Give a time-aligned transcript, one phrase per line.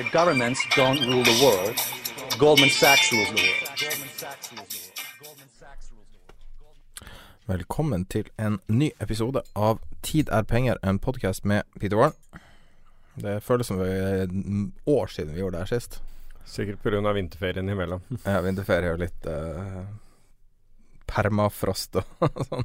[0.00, 1.76] The governments don't rule the world.
[2.38, 3.80] Goldman Sachs rules the world.
[7.46, 12.16] Velkommen til en ny episode av Tid er penger, en podkast med Peter Warren.
[13.14, 14.32] Det føles som et
[14.86, 16.00] år siden vi gjorde det her sist.
[16.44, 17.12] Sikkert pga.
[17.12, 18.00] vinterferien imellom.
[18.24, 19.84] Ja, vinterferie og litt uh,
[21.06, 22.04] permafrost og
[22.48, 22.64] sånn.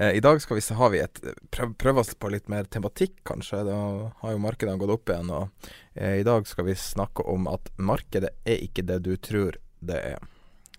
[0.00, 3.16] Eh, I dag skal vi, har vi et prøv, prøve oss på litt mer tematikk,
[3.26, 3.64] kanskje.
[3.66, 3.78] Da
[4.20, 5.32] har jo markedene gått opp igjen.
[5.34, 9.58] Og eh, i dag skal vi snakke om at markedet er ikke det du tror
[9.82, 10.28] det er.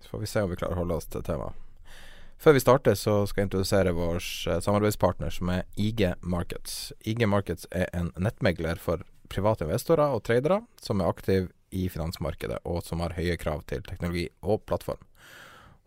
[0.00, 1.58] Så får vi se om vi klarer å holde oss til temaet.
[2.40, 6.80] Før vi starter, så skal jeg introdusere vår eh, samarbeidspartner, som er IG Markets.
[7.04, 12.64] IG Markets er en nettmegler for private investorer og tradere som er aktive i finansmarkedet,
[12.64, 15.04] og som har høye krav til teknologi og plattform.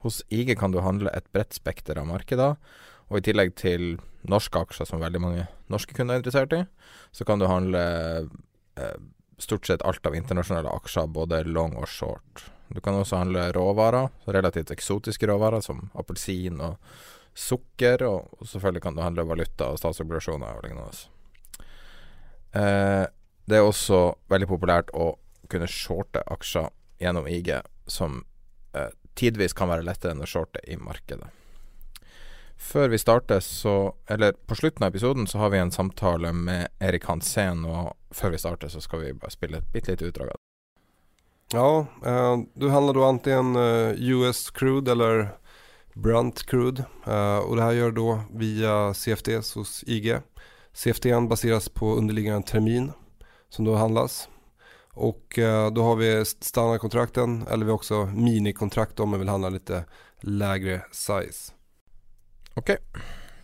[0.06, 2.60] Hos IG kan du handle et bredt spekter av markeder,
[3.14, 6.64] og i tillegg til norske aksjer, som veldig mange norske kunder er interessert i,
[7.14, 7.84] så kan du handle
[8.80, 8.96] eh,
[9.38, 12.48] stort sett alt av internasjonale aksjer, både long og short.
[12.74, 16.80] Du kan også handle råvarer, relativt eksotiske råvarer som appelsin og
[17.38, 21.70] sukker, og, selvfølgelig kan du handle valuta og statsobligasjoner og lignende.
[22.58, 23.06] Eh,
[23.46, 25.14] det er også veldig populært å
[25.52, 26.72] kunne shorte aksjer
[27.04, 27.54] gjennom IG,
[27.86, 28.24] som
[28.74, 31.30] eh, tidvis kan være lettere enn å shorte i markedet.
[32.64, 36.68] Før vi starter, så Eller på slutten av episoden så har vi en samtale med
[36.80, 40.32] Erik Hansen, og før vi starter så skal vi bare spille et bitte lite utdrag
[40.32, 40.44] av det.
[41.54, 45.34] Ja, eh, du handler da antingen eh, US crude eller
[45.94, 50.22] Brunt crude eh, og det her gjør du da via CFDs hos IG.
[50.74, 52.92] CFDn baseras på underliggende termin
[53.50, 54.30] som da handlas.
[54.94, 59.50] Och eh, då har vi standardkontrakten eller vi har också minikontrakt om vi vill handla
[59.50, 59.86] lite
[60.20, 61.54] lägre size.
[62.56, 62.70] Ok,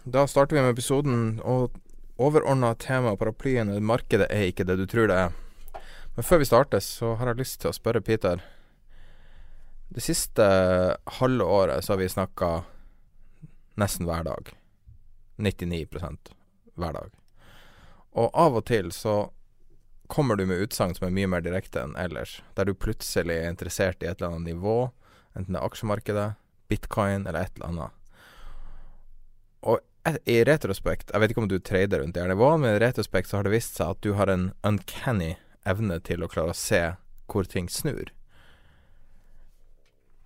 [0.03, 1.74] da starter vi med episoden, og
[2.22, 5.34] overordna tema paraplyen er markedet er ikke det du tror det er.
[6.14, 8.44] Men før vi starter, så har jeg lyst til å spørre Peter.
[9.90, 10.46] Det siste
[11.18, 12.52] halve året så har vi snakka
[13.81, 14.53] nesten hver dag.
[15.41, 16.34] 99%
[16.78, 17.12] hver dag.
[18.14, 19.18] Og av og til så
[20.06, 22.44] kommer du med utsagn som er mye mer direkte enn ellers.
[22.53, 24.81] Der du plutselig er interessert i et eller annet nivå,
[25.34, 26.34] enten det er aksjemarkedet,
[26.70, 27.99] bitcoin eller et eller annet.
[29.62, 29.80] Og
[30.25, 33.30] i retrospekt, jeg vet ikke om du trader rundt det her nivåene, men i retrospekt
[33.30, 35.36] så har det vist seg at du har en uncanny
[35.68, 36.81] evne til å klare å se
[37.30, 38.14] hvor ting snur.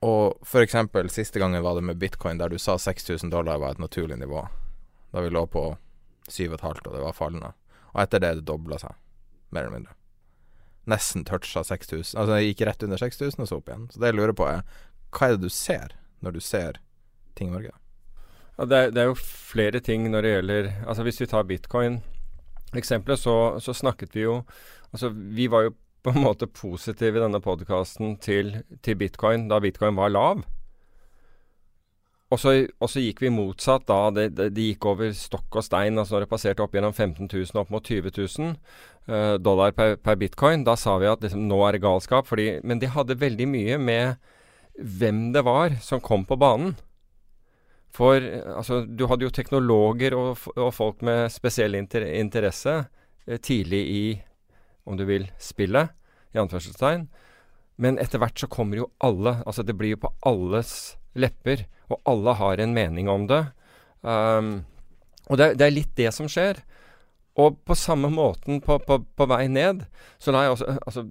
[0.03, 3.75] Og for eksempel siste gangen var det med bitcoin, der du sa 6000 dollar var
[3.75, 4.45] et naturlig nivå.
[5.11, 5.65] Da vi lå på
[6.27, 7.53] 7,5 og det var fallende.
[7.93, 8.97] Og etter det det dobla seg,
[9.55, 9.95] mer eller mindre.
[10.91, 12.17] Nesten toucha 6000.
[12.19, 13.87] Altså det gikk rett under 6000 og så opp igjen.
[13.93, 14.65] Så det jeg lurer på er,
[15.15, 16.81] hva er det du ser når du ser
[17.39, 17.82] ting i markedet?
[18.57, 21.47] Ja, det, er, det er jo flere ting når det gjelder Altså Hvis vi tar
[21.49, 24.43] bitcoin-eksempelet, så, så snakket vi jo
[24.93, 29.61] Altså Vi var jo på en måte positive i denne podkasten til, til, bitcoin da
[29.63, 30.41] bitcoin var lav.
[32.33, 35.63] Og så, og så gikk vi motsatt da det, det, det, gikk over stokk og
[35.63, 35.95] stein.
[35.95, 38.51] altså Når det passerte opp gjennom 15 000 opp mot 20 000
[39.07, 42.27] uh, dollar per, per, bitcoin, da sa vi at liksom, nå er det galskap.
[42.27, 44.33] Fordi, men det hadde veldig mye med
[44.75, 46.75] hvem det var som kom på banen.
[47.93, 52.79] For altså, du hadde jo teknologer og, og folk med spesiell inter interesse
[53.27, 54.05] eh, tidlig i,
[54.89, 55.93] om du vil, spillet,
[56.33, 57.05] i anførselstegn.
[57.81, 59.39] Men etter hvert så kommer jo alle.
[59.45, 63.43] Altså det blir jo på alles lepper, og alle har en mening om det.
[64.01, 64.63] Um,
[65.29, 66.59] og det, det, er litt det som skjer.
[67.33, 69.87] Og på samme måten på, på, på, vei ned,
[70.21, 71.01] så la jeg også altså,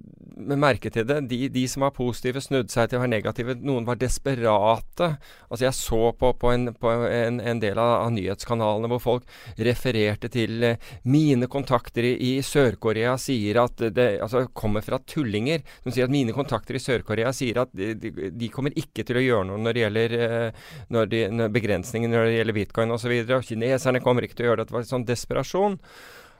[0.55, 1.17] merke til det.
[1.27, 3.55] De, de, som var positive, snudde seg til å være negative.
[3.59, 5.09] Noen var desperate.
[5.49, 9.35] Altså Jeg så på, på, en, en, en, del av, av, nyhetskanalene hvor folk
[9.67, 15.67] refererte til eh, mine kontakter i, i Sør-Korea sier at det altså, kommer fra tullinger.
[15.83, 19.27] som sier at mine kontakter i Sør-Korea sier at de, de, kommer ikke til å
[19.27, 20.65] gjøre noe når det gjelder eh,
[20.95, 23.19] når de, når begrensninger når det gjelder bitcoin osv.
[23.43, 24.71] Kineserne kommer ikke til å gjøre det.
[24.71, 25.81] Det var sånn desperasjon.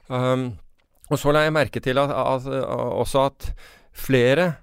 [0.09, 0.53] Um,
[1.11, 3.49] og så la jeg merke til at, at, også at
[3.93, 4.53] flere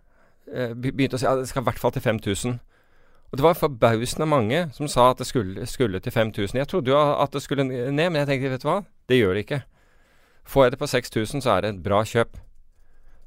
[0.51, 2.59] eh, begynte å si at det skal i hvert fall til 5000.
[3.31, 6.59] Og det var forbausende mange som sa at det skulle, skulle, til 5000.
[6.59, 9.37] Jeg trodde jo at det skulle ned, men jeg tenkte vet du hva, det gjør
[9.37, 9.61] det ikke.
[10.51, 12.41] Får jeg det på 6000, så er det et bra kjøp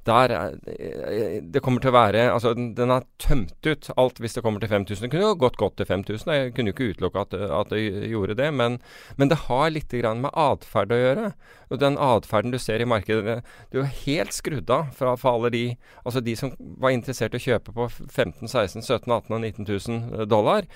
[0.07, 4.43] der eh, Det kommer til å være Altså, den, har tømt ut alt hvis det
[4.45, 5.05] kommer til 5000.
[5.05, 6.33] Det kunne jo gått godt til 5000.
[6.33, 8.49] Jeg kunne jo ikke utelukke at, at, det gjorde det.
[8.53, 8.79] Men,
[9.17, 11.27] men det har litt med atferd å gjøre.
[11.69, 13.41] Og den atferden du ser i markedet
[13.71, 15.63] Du er helt skrudd av fra for alle de
[16.03, 19.69] Altså de som var interessert i å kjøpe på 15 16 17 18 og 19
[19.69, 20.67] 000 dollar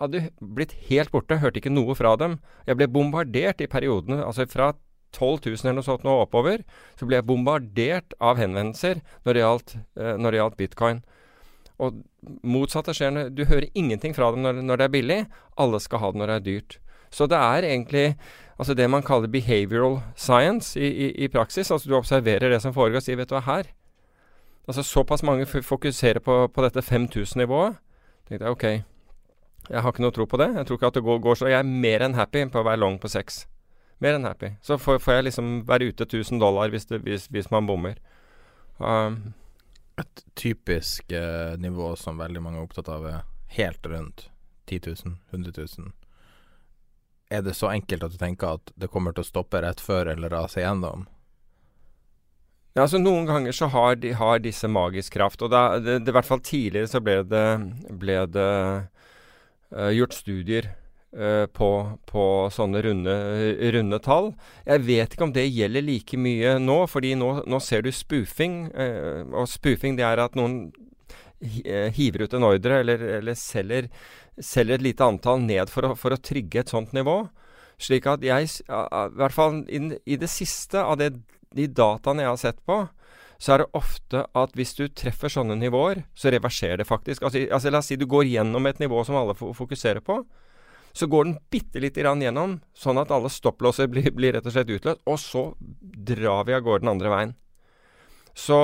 [0.00, 2.38] hadde blitt helt borte, hørte ikke noe fra dem.
[2.66, 4.72] Jeg ble bombardert i periodene, altså fra
[5.14, 6.64] 12 000 eller noe sånt nå oppover,
[6.98, 11.02] så ble jeg bombardert av henvendelser når det gjaldt, eh, når det gjaldt bitcoin.
[11.82, 12.02] Og
[12.46, 13.28] motsatte skjer.
[13.34, 15.20] Du hører ingenting fra dem når, når, det er billig.
[15.58, 16.78] Alle skal ha det når det er dyrt.
[17.14, 18.06] Så det er egentlig
[18.58, 21.70] altså det man kaller behavioral science i, i, i praksis.
[21.70, 23.72] Altså du observerer det som foregår og sier vet du hva, her
[24.64, 27.74] Altså Såpass mange fokuserer på, på dette 5000-nivået.
[28.28, 28.64] tenkte jeg ok,
[29.70, 30.50] jeg har ikke noe tro på det.
[30.56, 32.64] Jeg tror ikke at det går, går så Jeg er mer enn happy på å
[32.64, 33.44] være long på 6.
[34.04, 34.50] Mer enn happy.
[34.60, 37.96] Så får, får, jeg liksom være ute 1000 dollar hvis, det, hvis, hvis man bommer.
[38.76, 39.32] Um,
[39.96, 43.20] Et typisk eh, nivå som veldig mange er opptatt av, er
[43.54, 44.26] helt rundt
[44.66, 45.92] 10 000, 100 000.
[47.30, 50.10] Er det så enkelt at du tenker at det kommer til å stoppe rett før
[50.12, 51.06] eller rase igjennom?
[52.74, 55.42] Ja, altså Noen ganger så har, de, har disse magisk kraft.
[55.46, 57.46] Og da, det, det, i hvert fall tidligere så ble det,
[58.02, 58.50] ble det
[59.70, 60.74] uh, gjort studier
[61.14, 61.68] på,
[62.10, 63.12] på, sånne runde,
[63.76, 64.32] runde, tall.
[64.66, 68.56] Jeg vet ikke om det gjelder like mye nå, fordi nå, nå ser du spoofing.
[68.74, 73.90] Eh, og spoofing det er at noen uh, hiver ut en ordre eller, eller selger,
[74.40, 77.20] selger, et lite antall ned for å, for å, trygge et sånt nivå.
[77.78, 81.12] Slik at jeg, i hvert fall i, i det siste av det,
[81.54, 82.84] de dataene jeg har sett på,
[83.38, 87.22] så er det ofte at hvis du treffer sånne nivåer, så reverserer det faktisk.
[87.26, 90.22] Altså, altså La oss si du går gjennom et nivå som alle fokuserer på
[90.94, 94.54] så går den bitte lite grann gjennom, sånn at alle stopplåser blir, blir, rett og
[94.54, 95.02] slett utløst.
[95.10, 95.48] Og så
[95.82, 97.34] drar vi av gårde den andre veien.
[98.34, 98.58] Så,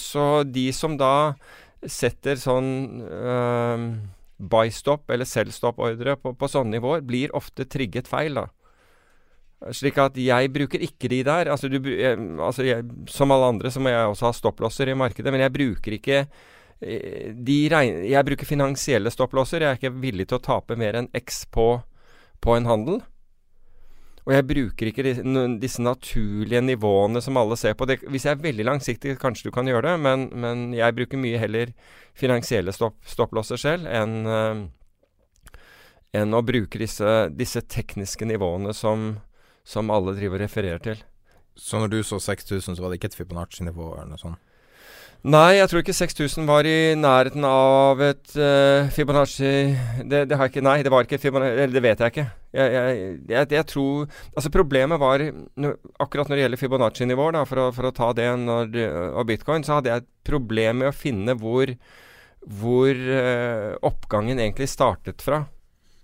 [0.00, 1.34] så de som da
[1.84, 3.84] setter sånn øh,
[4.42, 8.48] buy-stop eller sell-stop-ordre på, på, sånne nivåer, blir ofte trigget feil, da.
[9.76, 11.52] Slik at jeg bruker ikke de der.
[11.52, 14.98] Altså, du, jeg, altså jeg, som alle andre så må jeg også ha stopplåser i
[14.98, 16.24] markedet, men jeg bruker ikke
[16.82, 19.62] regner, jeg bruker finansielle stopplåser.
[19.62, 21.66] Jeg er ikke villig til å tape mer enn X på,
[22.42, 23.02] på en handel.
[24.22, 25.04] Og jeg bruker ikke
[25.58, 27.88] disse naturlige nivåene som alle ser på.
[27.90, 31.18] Det, hvis jeg er veldig langsiktig, kanskje du kan gjøre det, men, men jeg bruker
[31.18, 31.72] mye heller
[32.18, 34.14] finansielle stopp, stopplåser selv enn,
[36.14, 39.16] uh, å bruke disse, disse tekniske nivåene som,
[39.66, 41.02] som alle driver og refererer til.
[41.58, 44.51] Så når du så 6000, så var det ikke et Fibonacci-nivå eller noe sånt?
[45.22, 49.52] Nei, jeg tror ikke 6000 var i nærheten av et uh, Fibonacci
[50.02, 52.24] det, det, har jeg ikke Nei, det var ikke Fibonacci Eller det vet jeg ikke.
[52.58, 55.22] Jeg, jeg, jeg, jeg tror Altså, problemet var
[56.02, 58.74] Akkurat når det gjelder Fibonacci-nivåer, for å, for å, ta det når,
[59.14, 61.70] og bitcoin, så hadde jeg et problem med å finne hvor,
[62.42, 65.44] hvor uh, oppgangen egentlig startet fra.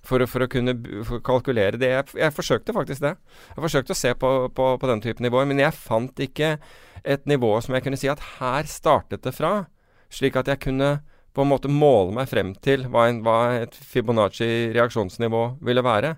[0.06, 1.90] For, for, å kunne for kalkulere det.
[2.14, 3.16] Jeg, forsøkte faktisk det.
[3.50, 6.54] Jeg forsøkte å se på, på, på den type nivåer, men jeg fant ikke
[7.08, 9.68] et nivå som jeg kunne si at her startet det fra.
[10.12, 10.98] Slik at jeg kunne
[11.36, 16.16] på en måte måle meg frem til hva, en, hva et Fibonacci-reaksjonsnivå ville være.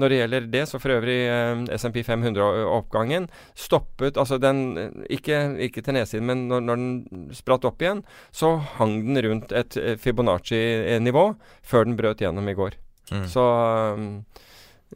[0.00, 5.82] Når det gjelder det, så for øvrig eh, SMP 500-oppgangen stoppet Altså den Ikke, ikke
[5.84, 8.00] til nedsiden, men når, når, den spratt opp igjen,
[8.32, 11.26] så hang den rundt et Fibonacci-nivå
[11.60, 12.78] før den brøt gjennom i går.
[13.12, 13.26] Mm.
[13.28, 13.44] Så,
[13.92, 14.24] um,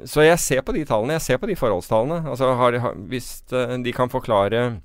[0.04, 1.18] så jeg ser på de tallene.
[1.20, 2.24] Jeg ser på de forholdstallene.
[2.32, 2.80] Altså har,
[3.12, 4.80] hvis uh, de kan forklare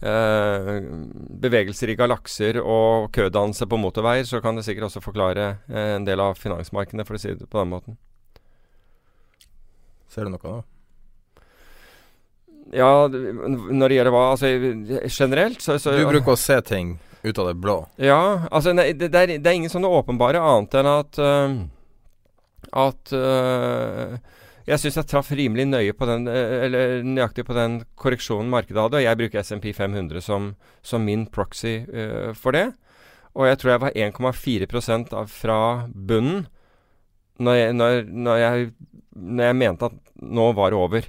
[0.00, 6.04] bevegelser i galakser og kødannelse på motorveier, så kan det sikkert også forklare uh, en
[6.04, 7.96] del av finansmarkedene, for å si det på den måten.
[10.12, 10.60] Ser du noe da?
[12.74, 14.48] Ja, når det gjelder hva Altså
[15.06, 17.76] generelt, så, så Du bruker å se ting ut av det blå?
[18.02, 21.54] Ja, altså nei, det, det, er, det, er, ingen sånne åpenbare annet enn at uh,
[22.76, 24.16] at uh,
[24.66, 28.82] jeg syns jeg traff rimelig nøye på den, eh, eller nøyaktig på den korreksjonen markedet
[28.82, 28.98] hadde.
[28.98, 32.72] Og jeg bruker SMP 500 som, som min proxy uh, for det.
[33.36, 33.98] Og jeg tror jeg var
[34.34, 35.60] 1,4% fra
[35.92, 36.46] bunnen
[37.36, 38.70] når jeg, når, når, jeg,
[39.12, 41.08] når jeg, mente at nå var det over.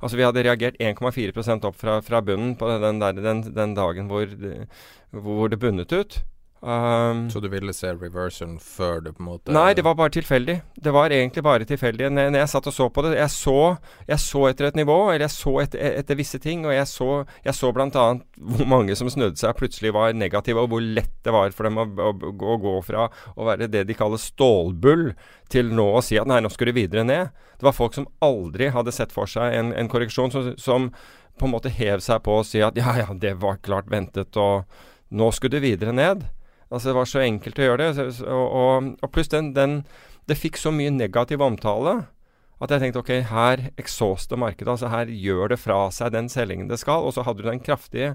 [0.00, 4.08] Altså Vi hadde reagert 1,4% opp fra, fra, bunnen på den, der, den, den dagen
[4.08, 4.66] hvor det,
[5.12, 6.18] hvor det bunnet ut.
[6.66, 10.10] Um, så du ville se reversen før du på en måte Nei, det var bare
[10.16, 10.56] tilfeldig.
[10.82, 12.08] Det var egentlig bare tilfeldig.
[12.10, 13.58] Når, når jeg satt og så på det Jeg så,
[14.08, 16.64] jeg så etter et nivå, eller jeg så etter, etter visse ting.
[16.66, 17.10] Og jeg så,
[17.46, 18.06] jeg så bl.a.
[18.34, 21.78] hvor mange som snudde seg plutselig var negative, og hvor lett det var for dem
[21.78, 23.06] å, å, å, gå fra
[23.36, 25.12] å være det de kaller stålbull,
[25.52, 27.30] til nå å si at nei, nå skal du videre ned.
[27.60, 30.90] Det var folk som aldri hadde sett for seg en, en korreksjon, som, som
[31.38, 34.34] på en måte hev seg på og si at ja, ja, det var klart ventet,
[34.34, 34.66] og
[35.14, 36.26] nå skulle du videre ned.
[36.70, 38.06] Altså Det var så enkelt å gjøre det.
[38.26, 39.80] Og, og, og pluss den, den,
[40.26, 42.04] Det fikk så mye negativ omtale
[42.56, 44.70] at jeg tenkte ok, her exhauster markedet.
[44.72, 47.04] altså Her gjør det fra seg den selgingen det skal.
[47.04, 48.14] Og så hadde du den kraftige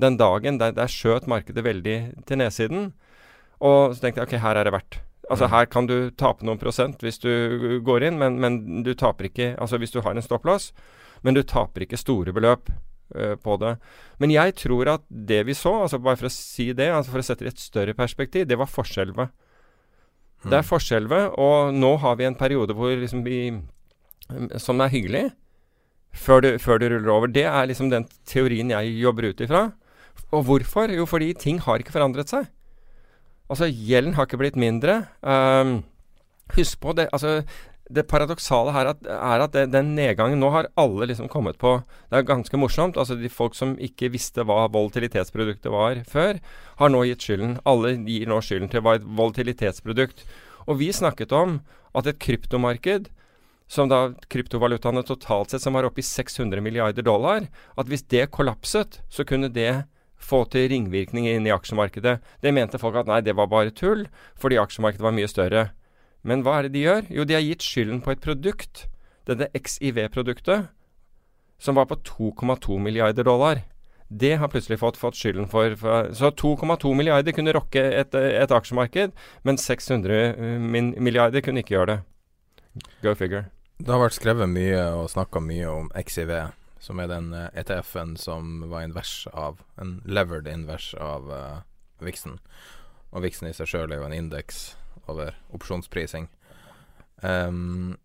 [0.00, 0.56] den dagen.
[0.62, 2.92] Der, der skjøt markedet veldig til nedsiden.
[3.60, 5.02] Og så tenkte jeg ok, her er det verdt.
[5.28, 5.52] Altså mm.
[5.52, 9.52] Her kan du tape noen prosent hvis du går inn, men, men du taper ikke
[9.60, 10.72] Altså hvis du har en stopplås,
[11.22, 12.72] men du taper ikke store beløp.
[13.12, 13.74] Eh, på det.
[14.22, 17.20] Men jeg tror at det vi så, altså bare for å si det, altså for
[17.20, 19.32] å sette det i et større perspektiv, det var forskjelvet.
[20.42, 20.48] Mm.
[20.48, 23.60] Det er forskjelvet, og nå har vi en periode hvor liksom vi
[24.56, 25.32] Som er hyggelig,
[26.14, 27.26] før det, før det ruller over.
[27.26, 29.72] Det er liksom den teorien jeg jobber ut ifra.
[30.32, 30.88] Og hvorfor?
[30.88, 32.46] Jo, fordi ting har ikke forandret seg.
[33.50, 35.02] Altså, gjelden har ikke blitt mindre.
[35.20, 35.82] Um,
[36.56, 37.42] husk på det, altså
[37.92, 41.74] det paradoksale her at, er at det, den nedgangen Nå har alle liksom kommet på
[42.10, 42.96] Det er ganske morsomt.
[42.96, 46.40] altså de Folk som ikke visste hva volatilitetsproduktet var før,
[46.78, 47.58] har nå gitt skylden.
[47.68, 50.24] Alle gir nå skylden til hva et volatilitetsprodukt.
[50.66, 51.60] Og vi snakket om
[51.96, 53.10] at et kryptomarked,
[53.68, 58.30] som da kryptovalutaene totalt sett som var oppe i 600 milliarder dollar, at hvis det
[58.34, 59.84] kollapset, så kunne det
[60.22, 62.18] få til ringvirkninger inn i aksjemarkedet.
[62.44, 64.06] Det mente folk at nei, det var bare tull,
[64.38, 65.70] fordi aksjemarkedet var mye større.
[66.22, 67.08] Men hva er det de gjør?
[67.10, 68.86] Jo, de har gitt skylden på et produkt,
[69.26, 70.70] dette XIV-produktet,
[71.62, 73.62] som var på 2,2 milliarder dollar.
[74.12, 78.52] Det har plutselig fått, fått skylden for, for Så 2,2 milliarder kunne rokke et, et,
[78.52, 80.58] aksjemarked, men 600 eh,
[81.00, 82.00] milliarder kunne ikke gjøre det.
[83.02, 83.46] Go figure.
[83.80, 86.52] Det har vært skrevet mye og snakka mye om XIV,
[86.82, 91.64] som er den ETF-en eh, e som var invers av En levered invers av uh,
[92.04, 92.38] Vixen.
[93.12, 94.74] Og Vixen i seg sjøl er jo en indeks
[95.10, 96.28] over opsjonsprising.
[97.22, 97.96] Um,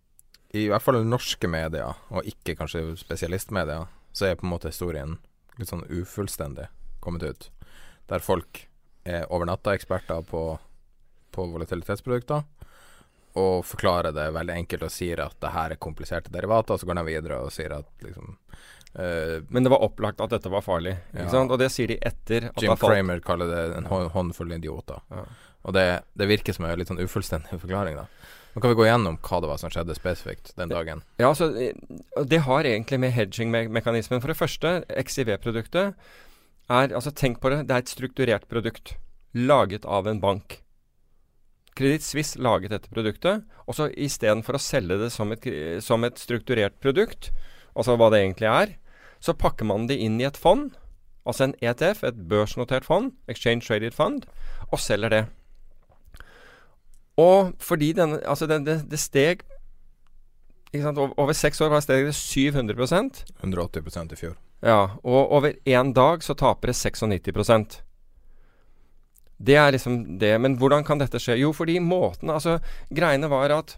[0.54, 5.18] I hvert fall norske medier, og ikke kanskje spesialistmedier, så er på en måte historien
[5.58, 6.70] litt sånn ufullstendig
[7.04, 7.50] kommet ut.
[8.10, 8.66] Der folk
[9.08, 10.44] er over natta-eksperter på,
[11.32, 12.46] på volatilitetsprodukter
[13.38, 17.00] og forklarer det veldig enkelt og sier at det her er kompliserte derivater, så går
[17.00, 20.96] de videre og sier at liksom uh, Men det var opplagt at dette var farlig,
[21.14, 21.28] ja.
[21.44, 22.62] Og det sier de etter at.
[22.64, 25.04] Jim Framer kaller det en håndfull idioter.
[25.14, 25.26] Ja.
[25.68, 28.08] Og det, det, virker som en litt sånn ufullstendig forklaring, da.
[28.56, 31.04] Nå kan vi gå gjennom hva det var som skjedde spesifikt den dagen.
[31.22, 31.52] Ja, altså,
[32.26, 37.68] Det har egentlig med hedging-mekanismen For det første, XIV-produktet er Altså, tenk på det.
[37.68, 38.96] Det er et strukturert produkt.
[39.38, 40.58] Laget av en bank.
[41.78, 43.46] Kreditt Suisse laget dette produktet.
[43.70, 45.46] Og så istedenfor å selge det som et,
[45.86, 47.30] som et strukturert produkt,
[47.78, 48.76] altså hva det egentlig er,
[49.22, 50.72] så pakker man det inn i et fond.
[51.28, 54.26] Altså en ETF, et børsnotert fond, Exchange Traded Fund,
[54.72, 55.26] og selger det.
[57.18, 59.44] Og fordi denne Altså, det, det, det steg
[60.78, 64.36] Over seks år var steget 700% 180% i fjor.
[64.62, 64.98] Ja.
[65.04, 67.82] Og over én dag så taper det 96%
[69.38, 70.34] Det er liksom det.
[70.42, 71.40] Men hvordan kan dette skje?
[71.42, 72.60] Jo, fordi måten Altså,
[72.90, 73.78] greiene var at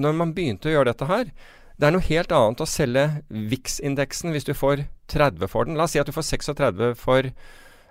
[0.00, 1.32] når man begynte å gjøre dette her
[1.76, 5.76] Det er noe helt annet å selge VIX-indeksen hvis du får 30 for den.
[5.76, 7.32] La oss si at du får 36 for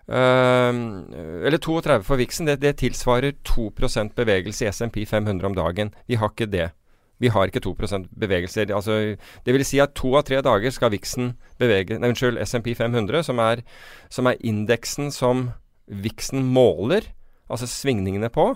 [0.09, 5.93] eller 32 for Vixen, det, det tilsvarer 2% bevegelse i SMP 500 om dagen.
[6.07, 6.71] Vi har ikke det.
[7.19, 8.65] Vi har ikke 2% bevegelse.
[8.73, 12.71] Altså, det vil si at to av tre dager skal Vixen bevege Nei, unnskyld, SMP
[12.77, 13.61] 500, som er,
[14.09, 15.49] som er indeksen som
[15.89, 17.11] Vixen måler,
[17.49, 18.53] altså svingningene på.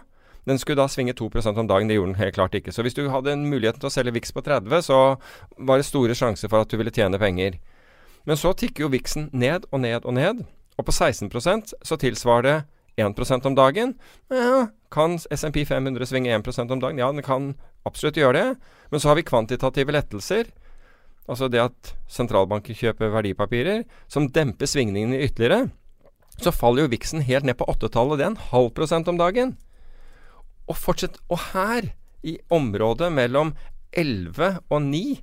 [0.48, 1.88] Den skulle da svinge 2% om dagen.
[1.88, 2.72] Det gjorde den helt klart ikke.
[2.72, 5.00] Så hvis du hadde en mulighet til å selge Vix på 30, så
[5.58, 7.60] var det store sjanser for at du ville tjene penger.
[8.28, 10.44] Men så tikker jo Vixen ned og ned og ned.
[10.78, 12.58] Og på 16% så tilsvarer det
[13.04, 13.96] 1 om dagen.
[14.30, 17.00] Ja, kan SMP 500 svinge 1% om dagen?
[17.02, 18.58] Ja, den kan absolutt gjøre det.
[18.92, 20.52] Men så har vi kvantitative lettelser.
[21.28, 25.72] Altså det at sentralbanker kjøper verdipapirer, som demper svingningene ytterligere.
[26.38, 28.20] Så faller jo viksen helt ned på åttetallet.
[28.20, 29.56] Det er en halv prosent om dagen.
[30.68, 33.50] Og fortsett Og her, i området mellom
[33.92, 35.20] 11 og 9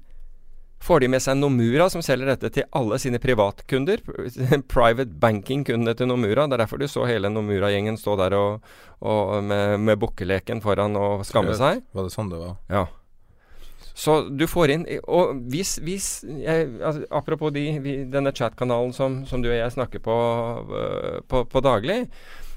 [0.80, 4.00] får de med seg Nomura, som selger dette til alle sine privatkunder.
[4.74, 6.46] Private banking-kundene til Nomura.
[6.48, 8.70] Det er derfor du så hele Nomura-gjengen stå der og,
[9.00, 11.84] og med, med bukkeleken foran og skamme seg.
[11.92, 12.56] Var det sånn det var?
[12.72, 12.86] Ja.
[14.00, 19.18] Så du får inn Og hvis, hvis jeg, altså, Apropos de, vi, denne chat-kanalen som,
[19.28, 20.14] som, du og jeg snakker på,
[20.70, 22.04] uh, på, på daglig,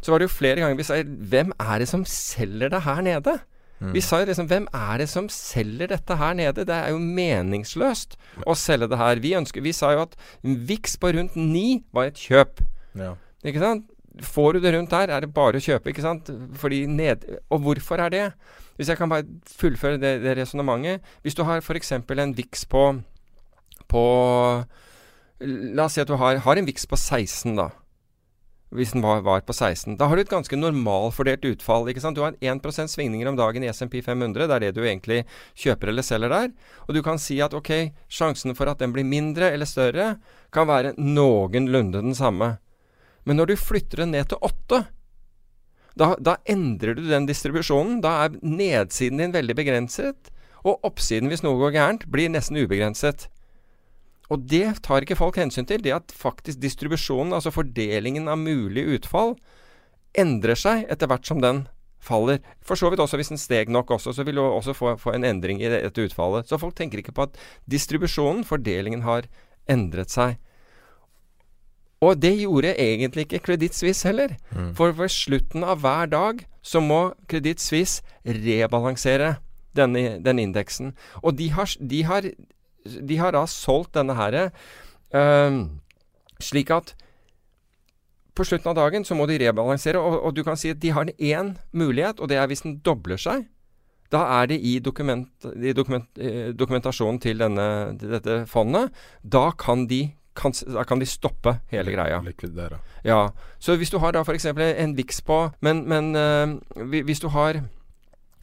[0.03, 3.03] så var det jo flere ganger vi sa Hvem er det som selger det her
[3.03, 3.37] nede?
[3.83, 3.91] Mm.
[3.91, 6.63] Vi sa jo liksom Hvem er det som selger dette her nede?
[6.67, 8.15] Det er jo meningsløst
[8.47, 9.19] å selge det her.
[9.23, 12.63] Vi, ønsker, vi sa jo at VIX på rundt 9 var et kjøp.
[12.99, 13.15] Ja.
[13.43, 13.89] Ikke sant?
[14.23, 16.29] Får du det rundt der, er det bare å kjøpe, ikke sant?
[16.61, 18.25] Fordi ned, og hvorfor er det?
[18.77, 21.01] Hvis jeg kan bare fullføre det, det resonnementet.
[21.25, 21.91] Hvis du har f.eks.
[21.97, 22.87] en VIX på,
[23.89, 24.03] på
[25.43, 27.71] La oss si at du har, har en VIX på 16, da
[28.73, 29.97] hvis den var, var, på 16.
[29.99, 31.87] Da har du et ganske normalfordelt utfall.
[31.89, 32.17] ikke sant?
[32.17, 34.47] Du har 1% svingninger om dagen i SMP 500.
[34.47, 35.23] Det er det du egentlig
[35.59, 36.49] kjøper eller selger der.
[36.87, 40.17] Og du kan si at ok, sjansen for at den blir mindre eller større,
[40.53, 42.57] kan være noenlunde den samme.
[43.23, 44.83] Men når du flytter den ned til 8,
[45.99, 48.01] da, da endrer du den distribusjonen.
[48.03, 50.33] Da er nedsiden din veldig begrenset.
[50.63, 53.27] Og oppsiden, hvis noe går gærent, blir nesten ubegrenset.
[54.33, 55.83] Og det tar ikke folk hensyn til.
[55.83, 59.35] Det at faktisk distribusjonen, altså fordelingen av mulig utfall,
[60.17, 61.65] endrer seg etter hvert som den
[62.03, 62.41] faller.
[62.65, 65.15] For så vidt også hvis den steg nok også, så vil du også få, få
[65.15, 66.49] en endring i dette utfallet.
[66.49, 67.37] Så folk tenker ikke på at
[67.69, 69.29] distribusjonen, fordelingen, har
[69.69, 70.39] endret seg.
[72.03, 74.35] Og det gjorde egentlig ikke Kreditt Suisse heller.
[74.51, 74.73] Mm.
[74.75, 79.37] For ved slutten av hver dag så må Kreditt Suisse rebalansere
[79.77, 80.91] denne, den indeksen.
[81.23, 82.27] Og de har, de har
[82.83, 84.37] de har da solgt denne her
[85.15, 85.63] uh,
[86.43, 86.93] slik at
[88.33, 90.93] på slutten av dagen så må de rebalansere, og, og du kan si at de
[90.95, 93.45] har én mulighet, og det er hvis den dobler seg.
[94.13, 98.93] Da er det i, dokument, i dokument, eh, dokumentasjonen til, denne, til, dette fondet.
[99.21, 100.03] Da kan de,
[100.37, 102.19] kan, da kan de stoppe hele greia.
[102.25, 102.81] Likvidere.
[103.05, 103.27] Ja.
[103.59, 104.45] Så hvis du har da f.eks.
[104.49, 107.63] en VIX på Men, men uh, hvis du har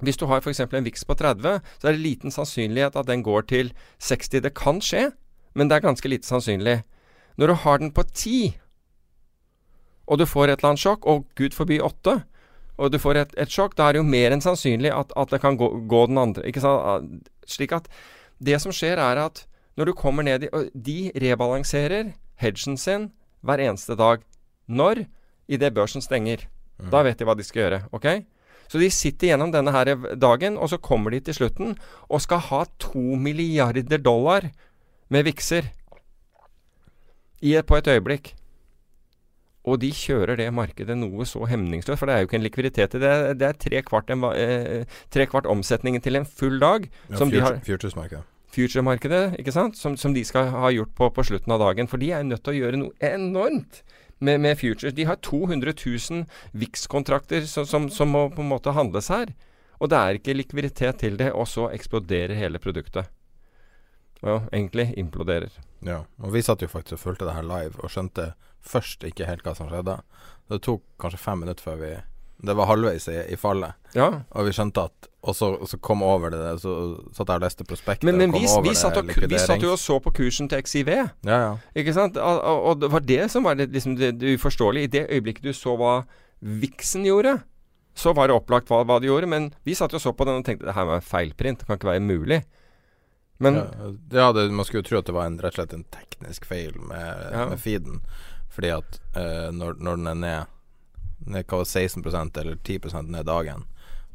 [0.01, 0.61] hvis du har f.eks.
[0.61, 4.41] en VIX på 30, så er det liten sannsynlighet at den går til 60.
[4.41, 5.11] Det kan skje,
[5.55, 6.81] men det er ganske lite sannsynlig.
[7.37, 8.57] Når du har den på 10,
[10.11, 12.17] og du får et eller annet sjokk, og gud forby 8,
[12.81, 15.33] og du får et, et sjokk, da er det jo mer enn sannsynlig at, at
[15.33, 16.47] det kan gå, gå, den andre.
[16.49, 17.29] Ikke sant?
[17.49, 17.91] Slik at
[18.41, 19.45] det som skjer, er at
[19.77, 23.11] når du kommer ned i De rebalanserer hedgen sin
[23.45, 24.25] hver eneste dag.
[24.67, 25.05] Når?
[25.49, 26.47] Idet børsen stenger.
[26.81, 26.91] Mm.
[26.93, 27.81] Da vet de hva de skal gjøre.
[27.93, 28.07] ok?
[28.71, 31.75] Så de sitter gjennom denne her dagen, og så kommer de til slutten
[32.07, 34.47] og skal ha to milliarder dollar
[35.11, 35.73] med vikser
[37.41, 38.35] på et øyeblikk.
[39.69, 42.95] Og de kjører det markedet noe så hemningsløst, for det er jo ikke en likviditet
[42.97, 43.15] i det.
[43.41, 46.89] Det er tre kvart, en, eh, tre kvart omsetningen til en full dag.
[47.11, 48.23] Ja, som future, de Futuresmarkedet.
[48.51, 49.77] Future-markedet, ikke sant?
[49.77, 51.89] Som, som, de skal ha gjort på, på slutten av dagen.
[51.89, 53.83] For de er nødt til å gjøre noe enormt
[54.21, 54.95] med, med Futures.
[54.95, 59.33] De har 200 000 VIX-kontrakter som, som, som, må på en måte handles her.
[59.81, 63.09] Og det er ikke likviditet til det, og så eksploderer hele produktet.
[64.21, 65.55] Ja, egentlig imploderer.
[65.87, 69.29] Ja, og vi satt jo faktisk og fulgte det her live, og skjønte først ikke
[69.29, 69.97] helt hva som skjedde.
[70.53, 71.95] Det tok kanskje fem minutter før vi
[72.41, 74.23] Det var halvveis i, i fallet, ja.
[74.33, 76.75] og vi skjønte at og så, så, kom over det, så
[77.13, 78.07] satt jeg og leste prospektet.
[78.09, 80.89] Men, men vi, vi, satt og, vi, satt jo og så på kursen til XIV.
[81.29, 81.51] Ja, ja.
[81.77, 82.17] Ikke sant?
[82.17, 84.89] Og, og, det var det som var det, liksom det, det uforståelige.
[84.89, 85.99] I det øyeblikket du så hva
[86.41, 87.35] Vixen gjorde,
[87.93, 89.29] så var det opplagt hva, hva de gjorde.
[89.29, 91.61] Men vi satt jo og så på den og tenkte det her var feilprint.
[91.61, 92.41] Det kan ikke være mulig.
[93.45, 93.61] Men
[94.13, 96.49] Ja, det, man skulle jo tro at det var en, rett og slett en teknisk
[96.49, 98.01] feil med, med feeden.
[98.53, 100.57] Fordi at uh, når, når, den er ned,
[101.29, 103.69] ned 16% eller 10 ned dagen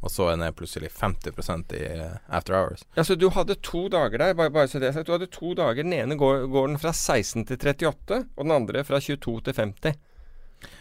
[0.05, 2.83] og så er den plutselig 50 i eh, after hours.
[2.93, 5.83] Ja, Så du hadde to dager der, bare, bare så det Du hadde to dager.
[5.83, 9.53] Den ene går, går, den fra 16 til 38, og den andre fra 22 til
[9.53, 9.95] 50.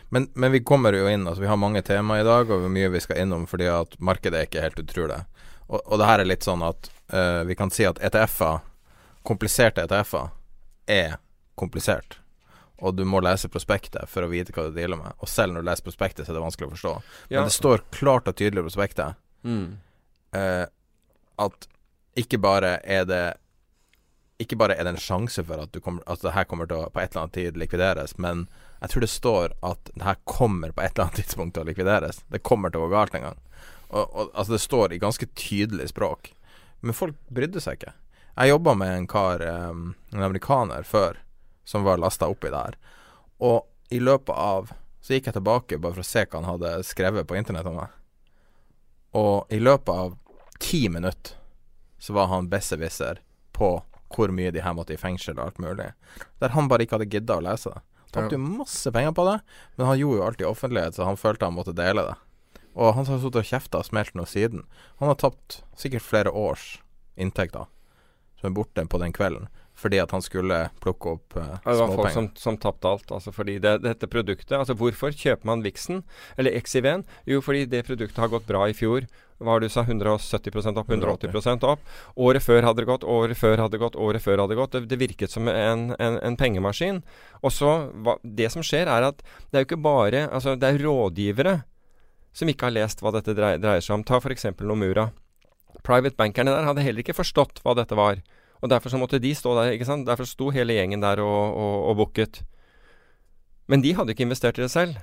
[0.08, 2.72] Men, men, vi kommer jo inn, altså vi har mange temaer i dag, og hvor
[2.72, 5.22] mye vi skal innom fordi at markedet er ikke helt utrolig.
[5.66, 8.60] Og, og det her er litt sånn at uh, vi kan si at ETF-er,
[9.24, 10.28] kompliserte ETF-er,
[10.86, 11.16] er
[11.56, 12.20] komplisert
[12.82, 15.14] og du må lese prospektet for å vite hva du dealer med.
[15.22, 16.94] Og selv når du leser prospektet, så er det vanskelig å forstå.
[17.28, 17.38] Ja.
[17.38, 19.64] Men det står klart og tydelig i prospektet mm.
[20.38, 20.66] eh,
[21.44, 21.68] at
[22.18, 23.24] ikke bare er det
[24.38, 26.82] Ikke bare er det en sjanse for at, du kommer, at det her kommer til
[26.82, 28.48] å på et eller annet tid likvideres, men
[28.80, 31.68] jeg tror det står at det her kommer på et eller annet tidspunkt til å
[31.68, 32.18] likvideres.
[32.28, 33.38] Det kommer til å gå galt en gang.
[33.88, 36.32] Og, og, altså Det står i ganske tydelig språk.
[36.82, 37.94] Men folk brydde seg ikke.
[38.34, 41.22] Jeg jobba med en kar, um, en amerikaner, før
[41.64, 42.76] som var lasta oppi der.
[43.38, 44.72] Og i løpet av
[45.04, 47.74] Så gikk jeg tilbake bare for å se hva han hadde skrevet på internett om
[47.76, 47.90] meg.
[49.12, 50.14] Og i løpet av
[50.56, 51.36] ti minutter
[52.00, 53.20] så var han besserwisser
[53.52, 53.68] på
[54.14, 55.90] hvor mye de her måtte i fengsel og alt mulig.
[56.40, 57.82] Der han bare ikke hadde gidda å lese det.
[58.14, 59.38] Tapte jo masse penger på det,
[59.76, 62.16] men han gjorde jo alt i offentlighet, så han følte han måtte dele det.
[62.74, 64.64] Og han har sittet og kjefta og smelt noe siden.
[65.02, 66.78] Han har tapt sikkert flere års
[67.20, 67.68] inntekter
[68.40, 71.92] som er borte på den kvelden fordi at han skulle plukke opp uh, Det var
[71.98, 73.10] folk som, som tapte alt.
[73.14, 76.04] Altså fordi det, dette produktet Altså hvorfor kjøper man Vixen,
[76.38, 77.04] eller XIV-en?
[77.26, 79.08] Jo, fordi det produktet har gått bra i fjor.
[79.42, 79.82] Hva var det du sa?
[79.82, 80.92] 170% opp?
[80.94, 81.82] 180% opp?
[82.14, 84.76] Året før hadde det gått, året før hadde det gått, året før hadde det gått.
[84.76, 87.02] Det, det virket som en, en, en pengemaskin.
[87.42, 87.74] Og så
[88.06, 91.58] hva, Det som skjer, er at det er jo ikke bare Altså, det er rådgivere
[92.34, 94.06] som ikke har lest hva dette dreier, dreier seg om.
[94.06, 94.48] Ta f.eks.
[94.62, 95.10] Nomura.
[95.86, 98.22] Private bankerne der hadde heller ikke forstått hva dette var.
[98.64, 100.06] Og derfor så måtte de stå der, ikke sant.
[100.08, 102.40] Derfor sto hele gjengen der og, og, og booket.
[103.68, 104.96] Men de hadde ikke investert i det selv.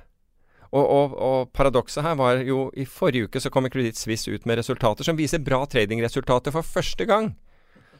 [0.71, 4.45] Og, og, og paradokset her var jo I forrige uke så kom Credit Suisse ut
[4.47, 7.33] med resultater som viser bra tradingresultater for første gang.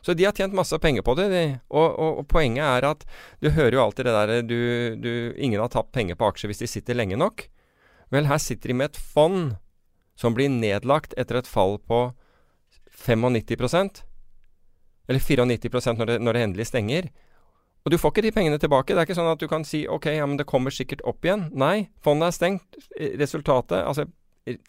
[0.01, 1.27] Så de har tjent masse penger på det.
[1.29, 1.43] De.
[1.69, 3.03] Og, og, poenget er at
[3.43, 4.61] du hører jo alltid det derre du,
[4.97, 7.45] du, Ingen har tapt penger på aksjer hvis de sitter lenge nok.
[8.11, 9.53] Vel, her sitter de med et fond
[10.17, 12.07] som blir nedlagt etter et fall på
[13.05, 14.01] 95
[15.09, 17.09] Eller 94% når det, når det endelig stenger.
[17.81, 18.93] Og du får ikke de pengene tilbake.
[18.93, 21.25] Det er ikke sånn at du kan si ok, ja, men det kommer sikkert opp
[21.25, 21.47] igjen.
[21.57, 22.77] Nei, fondet er stengt.
[23.17, 24.05] Resultatet, altså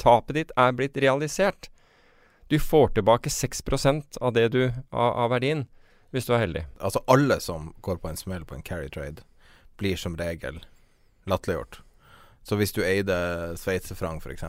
[0.00, 1.68] tapet ditt, er blitt realisert.
[2.48, 5.66] Du får tilbake 6% av det du av, av verdien,
[6.12, 6.64] hvis du er heldig.
[6.80, 9.24] Altså alle som går på en smell på en carry trade,
[9.80, 10.60] blir som regel
[11.28, 11.80] latterliggjort.
[12.42, 13.16] Så hvis du eide
[13.56, 14.44] sveitserfranc f.eks.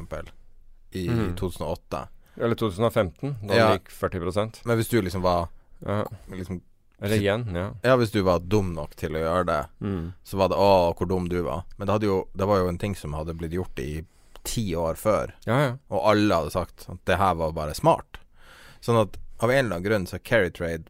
[0.97, 1.35] i mm.
[1.37, 2.07] 2008
[2.41, 3.67] Eller 2015, da Ja.
[3.75, 5.51] gikk 40% Men hvis du liksom var
[5.85, 6.03] ja.
[6.31, 6.61] liksom,
[7.01, 7.65] Eller igjen, ja.
[7.83, 10.13] Ja, hvis du var dum nok til å gjøre det, Mm.
[10.23, 11.63] så var det 'Å, hvor dum du var'.
[11.77, 14.05] Men det, hadde jo, det var jo en ting som hadde blitt gjort i
[14.43, 15.33] ti år før.
[15.45, 15.77] Ja, ja.
[15.89, 18.17] Og alle hadde sagt at det her var bare smart.
[18.81, 20.85] Sånn at av en eller annen grunn så carry trade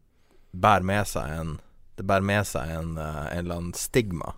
[0.56, 1.60] bærer med seg en
[1.95, 4.34] Det bærer med seg en, eh, en eller annen stigma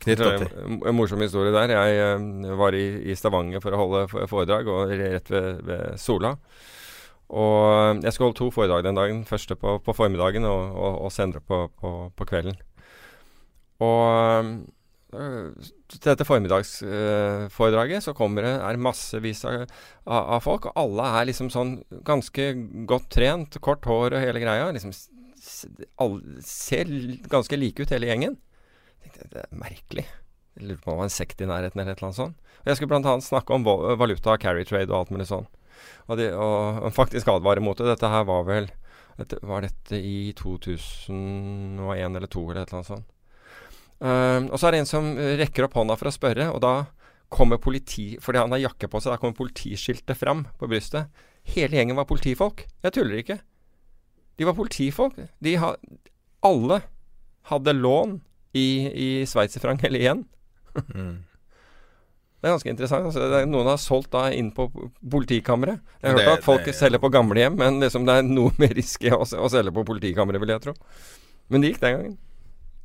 [0.00, 1.68] til en, en morsom historie der.
[1.68, 6.36] Jeg jeg var i, i Stavanger for å holde foredrag, og rett ved, ved Sola.
[7.32, 9.22] Og jeg skal holde to foredrag den dagen.
[9.28, 12.58] Første på, på formiddagen og, og, og senere på, på, på kvelden.
[13.82, 14.50] Og
[15.16, 15.48] øh,
[15.90, 19.64] til dette formiddagsforedraget så kommer det er massevis av,
[20.06, 22.52] av, folk, og alle er liksom sånn ganske
[22.88, 24.68] godt trent, kort hår og hele greia.
[24.76, 24.92] Liksom
[26.04, 26.90] alle ser
[27.32, 28.36] ganske like ut, hele gjengen.
[29.02, 30.06] Jeg tenkte, det er merkelig.
[30.52, 32.52] Jeg lurer på om det var en sekt i nærheten eller et eller annet sånt.
[32.62, 33.16] Og jeg skulle bl.a.
[33.24, 35.48] snakke om val- valuta, carry trade og alt mulig sånn.
[36.08, 37.88] Og, de, og, og faktisk advare mot det.
[37.92, 38.70] Dette her var vel
[39.18, 43.08] dette, Var dette i 2001 eller 2002 eller et eller annet sånt.
[44.02, 46.74] Ehm, og så er det en som rekker opp hånda for å spørre, og da
[47.32, 51.08] kommer politi Fordi han har jakke på seg, da kommer politiskiltet fram på brystet.
[51.48, 52.66] Hele gjengen var politifolk.
[52.84, 53.38] Jeg tuller ikke.
[54.36, 55.16] De var politifolk.
[55.40, 55.72] De ha,
[56.44, 56.82] alle
[57.48, 58.18] hadde lån
[58.52, 60.22] i, i sveitserfranc eller igjen.
[60.94, 61.16] mm.
[62.42, 63.06] Det er ganske interessant.
[63.06, 64.64] Altså, er noen har solgt da inn på
[64.98, 65.78] politikammeret.
[66.02, 68.50] Jeg har Det- hørt at folk det- selger på gamlehjem, men liksom det er noe
[68.58, 70.74] mer risky å, å selge på politikammeret, vil jeg tro.
[71.48, 72.18] Men det gikk den gangen.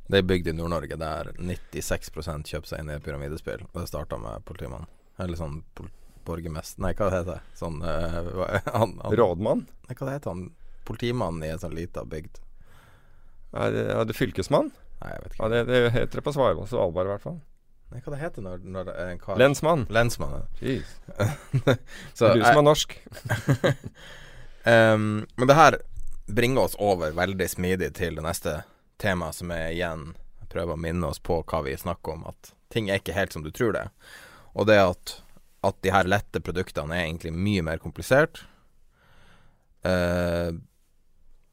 [0.08, 3.66] Det er bygd i Nord-Norge der 96 kjøper seg inn i pyramidespill.
[3.74, 4.86] Og det starta med politimannen.
[5.18, 5.58] Eller sånn
[6.24, 7.42] borgermester Nei, hva heter det?
[7.58, 9.66] Sånn uh, han, han, Rådmann?
[9.88, 10.46] Nei, hva heter han?
[10.88, 12.38] Politimannen i en sånn lita bygd.
[13.58, 14.70] Er det, er det fylkesmann?
[15.02, 15.50] Nei, jeg vet Ja, ikke.
[15.52, 17.40] det, det heter det på Svalbard, Svalbard i hvert fall.
[17.88, 19.86] Nei, hva det heter når, når en kar Lensmann.
[19.88, 20.42] Lensmann.
[20.60, 20.80] ja.
[22.18, 22.94] Så, du som er norsk.
[24.68, 25.78] um, men det her
[26.28, 28.58] bringer oss over veldig smidig til det neste
[29.00, 30.10] temaet, som er igjen
[30.52, 33.44] prøver å minne oss på hva vi snakker om, at ting er ikke helt som
[33.44, 33.86] du tror det.
[34.58, 35.18] Og det at,
[35.66, 38.42] at de her lette produktene er egentlig mye mer komplisert.
[39.86, 40.56] Uh,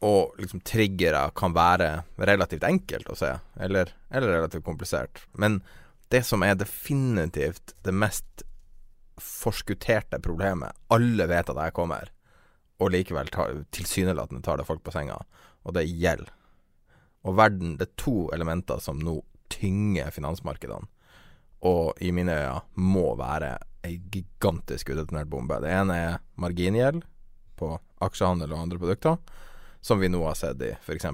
[0.06, 5.24] og liksom triggere kan være relativt enkelt å se, eller, eller relativt komplisert.
[5.40, 5.62] Men
[6.14, 8.46] det som er definitivt det mest
[9.22, 12.10] forskutterte problemet Alle vet at jeg kommer,
[12.80, 15.22] og likevel tar, tilsynelatende tar det folk på senga,
[15.64, 16.28] og det er gjeld.
[17.26, 20.88] Og verden Det er to elementer som nå tynger finansmarkedene,
[21.66, 25.60] og i mine øyne må være ei gigantisk udetonert bombe.
[25.62, 27.06] Det ene er margingjeld
[27.58, 27.72] på
[28.04, 29.18] aksjehandel og andre produkter,
[29.82, 31.06] som vi nå har sett i f.eks.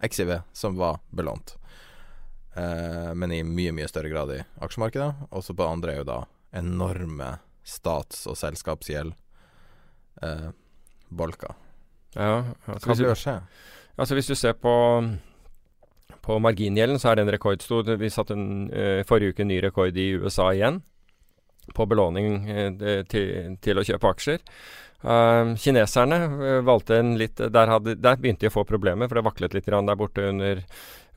[0.00, 1.56] XIV, som var belånt.
[2.56, 5.28] Eh, men i mye, mye større grad i aksjemarkedet.
[5.34, 6.18] Også på det andre er jo da
[6.54, 9.14] enorme stats- og selskapsgjeld.
[10.22, 10.50] Eh,
[11.10, 11.54] bolka.
[12.14, 13.40] Ja, altså, Hva bør skje?
[13.98, 14.74] altså hvis du ser på
[16.24, 17.98] på margingjelden, så er den rekordstor.
[18.00, 20.82] Vi satte en, eh, forrige uke en ny rekord i USA igjen.
[21.74, 24.42] På belåning eh, til, til, å kjøpe aksjer.
[25.04, 29.18] Uh, kineserne uh, valgte en litt der, hadde, der, begynte de å få problemer, for
[29.18, 30.62] det vaklet litt der borte under,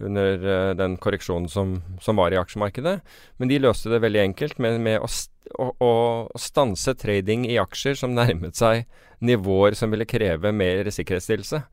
[0.03, 2.97] under uh, den korreksjonen som, som, var i aksjemarkedet.
[3.39, 5.07] Men de løste det veldig enkelt med, med å,
[5.55, 5.93] å, å,
[6.35, 8.83] stanse trading i aksjer som nærmet seg
[9.23, 11.63] nivåer som ville kreve mer sikkerhetsstillelse.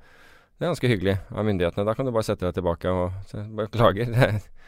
[0.55, 1.89] Det er ganske hyggelig av myndighetene.
[1.89, 4.39] Da kan du bare sette deg tilbake og beklager.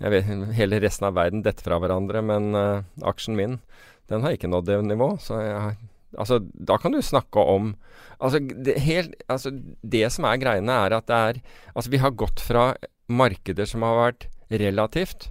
[0.00, 2.56] jeg vet, hele resten av verden detter fra hverandre, men
[3.06, 3.58] aksjen min
[4.10, 5.14] den har ikke nådd det nivå.
[5.22, 5.76] Så jeg
[6.18, 7.74] Altså, da kan du snakke om
[8.20, 11.40] altså det, helt, altså det, som er greiene, er at det er
[11.74, 12.74] Altså, vi har gått fra
[13.08, 15.30] markeder som har vært relativt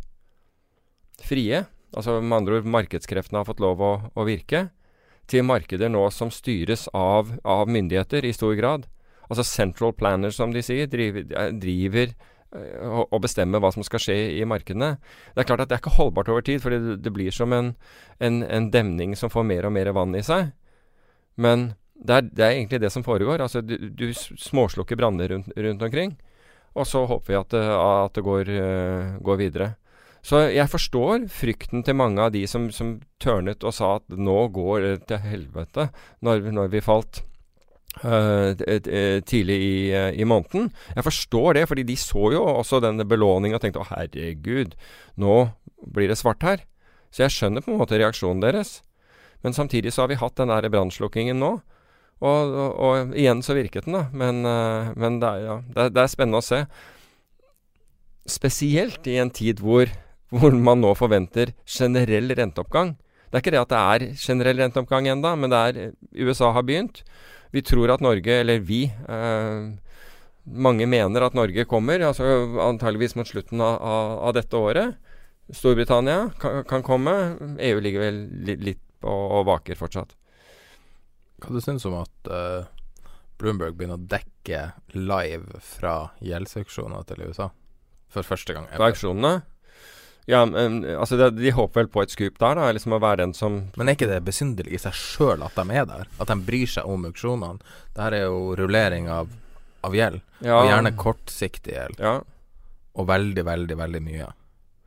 [1.21, 4.71] frie, altså med andre ord markedskreftene har fått lov å, å virke,
[5.29, 8.87] til markeder nå som styres av, av, myndigheter i stor grad.
[9.29, 11.29] Altså central planners, som de sier, driver,
[11.61, 12.15] driver
[12.55, 14.95] eh, bestemme hva som skal skje i markedene.
[15.33, 17.53] Det er klart at det er ikke holdbart over tid, for det, det blir som
[17.55, 17.73] en,
[18.19, 20.51] en, en demning som får mer og mer vann i seg.
[21.41, 23.43] Men det er, det er, egentlig det som foregår.
[23.43, 26.15] Altså, du, du småslukker branner rundt, rundt, omkring,
[26.73, 29.73] og så håper vi at, at det går, uh, går, videre.
[30.25, 34.37] Så jeg forstår frykten til mange av de som, som tørnet og sa at nå
[34.53, 35.89] går det til helvete,
[36.21, 37.23] når, når vi falt
[37.99, 38.53] uh,
[39.27, 40.69] tidlig i, uh, i, måneden.
[40.95, 44.77] Jeg forstår det, fordi de så jo også denne belåninga og tenkte å herregud,
[45.19, 45.41] nå
[45.81, 46.63] blir det svart her.
[47.11, 48.79] Så jeg skjønner på en måte reaksjonen deres.
[49.43, 51.57] Men samtidig så har vi hatt den der brannslukkingen nå.
[52.21, 54.05] Og, og, og, igjen så virket den, da.
[54.13, 56.63] Men, uh, men det, er, ja, det, det, er, spennende å se.
[58.29, 59.89] Spesielt i en tid hvor,
[60.29, 62.95] hvor man nå forventer generell renteoppgang.
[63.31, 65.93] Det er ikke det at det er generell renteoppgang enda, men det er
[66.27, 67.01] USA har begynt.
[67.51, 69.71] Vi tror at Norge, eller vi eh,
[70.41, 72.25] Mange mener at Norge kommer, altså
[72.63, 74.95] antageligvis mot slutten av, av, av dette året.
[75.53, 77.13] Storbritannia kan, kan, komme.
[77.61, 80.15] EU ligger vel litt, litt og, og vaker fortsatt.
[81.41, 82.65] Hva du syns om at uh,
[83.41, 84.63] Bloomberg begynner å dekke
[84.97, 87.51] live fra gjeldsauksjoner til USA?
[88.11, 88.65] For første gang.
[88.73, 89.43] Fra auksjonene?
[90.29, 92.69] Ja, men, altså de, de, håper vel på et skup der, da.
[92.71, 95.65] Liksom å være den som Men er ikke det besynderlig i seg sjøl at de
[95.73, 96.11] er der?
[96.21, 97.61] At de bryr seg om auksjonene?
[97.95, 99.31] Dette er jo rullering av,
[99.87, 100.21] av gjeld.
[100.39, 100.61] Ja.
[100.61, 102.01] Og gjerne kortsiktig gjeld.
[102.01, 102.19] Ja.
[102.91, 104.29] Og veldig, veldig, veldig mye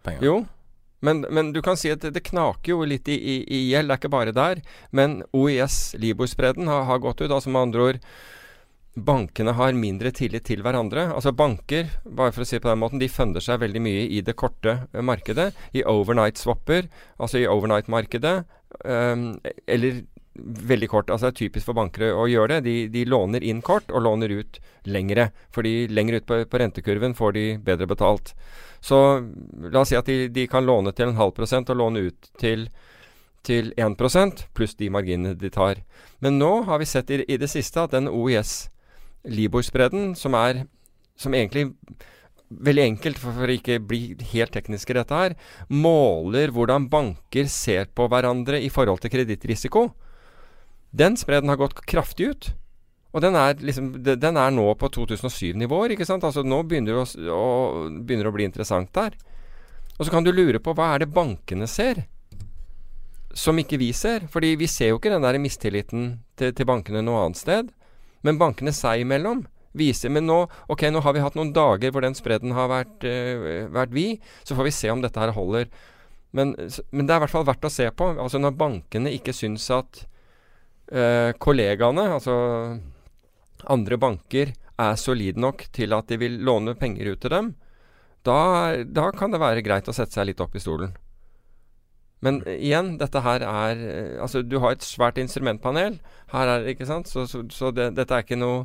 [0.04, 0.26] penger.
[0.26, 0.36] Jo,
[1.04, 3.90] men, men, du kan si at det, det knaker jo litt i, i, i, gjeld,
[3.90, 4.62] det er ikke bare der.
[4.96, 7.28] Men OIS, Libor-spredden, har, har, gått ut.
[7.30, 7.98] Altså med andre ord
[8.94, 11.08] Bankene har mindre tillit til hverandre.
[11.10, 14.20] Altså Banker bare for å si på den måten, de funder seg veldig mye i
[14.22, 15.50] det korte uh, markedet.
[15.74, 16.86] I overnight-swapper,
[17.18, 18.36] altså i overnight-markedet.
[18.84, 19.32] Um,
[19.66, 20.04] eller
[20.34, 21.10] veldig kort.
[21.10, 22.60] altså Det er typisk for banker å gjøre det.
[22.68, 25.30] De, de, låner inn kort og låner ut lengre.
[25.54, 28.34] Fordi lenger ut på, på rentekurven får de bedre betalt.
[28.80, 28.98] Så
[29.72, 32.30] la oss si at de, de kan låne til en halv prosent og låne ut
[32.38, 32.68] til,
[33.42, 35.82] til 1% pluss de marginene de tar.
[36.22, 38.68] Men nå har vi sett i, i det siste at den OIS
[39.24, 40.64] Libor-spredden, som er
[41.16, 41.70] som egentlig
[42.48, 44.02] veldig enkelt, for å ikke bli
[44.34, 45.36] helt teknisk i dette her,
[45.72, 49.88] måler hvordan banker ser på hverandre i forhold til kredittrisiko.
[50.94, 52.50] Den spreden har gått kraftig ut.
[53.14, 55.94] Og den er, liksom, den er nå på 2007-nivåer.
[55.94, 56.24] ikke sant?
[56.26, 59.14] Altså Nå begynner det å, å, begynner å bli interessant der.
[59.94, 62.02] Og så kan du lure på hva er det bankene ser,
[63.34, 64.26] som ikke vi ser?
[64.30, 66.08] Fordi vi ser jo ikke den der mistilliten
[66.38, 67.70] til, til bankene noe annet sted.
[68.24, 70.36] Men bankene seg imellom viser Men nå,
[70.70, 74.22] ok, nå har vi hatt noen dager hvor den spredden har vært, uh, vært vid.
[74.46, 75.66] Så får vi se om dette her holder.
[76.34, 76.54] Men,
[76.90, 78.12] men, det er i hvert fall verdt å se på.
[78.14, 80.04] Altså Når bankene ikke syns at
[80.94, 82.36] uh, kollegaene, altså
[83.70, 87.52] andre banker er solide nok til at de vil låne penger ut til dem,
[88.24, 88.38] da,
[88.86, 90.94] da kan det være greit å sette seg litt opp i stolen.
[92.24, 95.98] Men igjen, dette her er eh, Altså, du har et svært instrumentpanel.
[96.32, 97.10] Her er ikke sant?
[97.10, 98.64] Så, så, så det, dette er ikke noe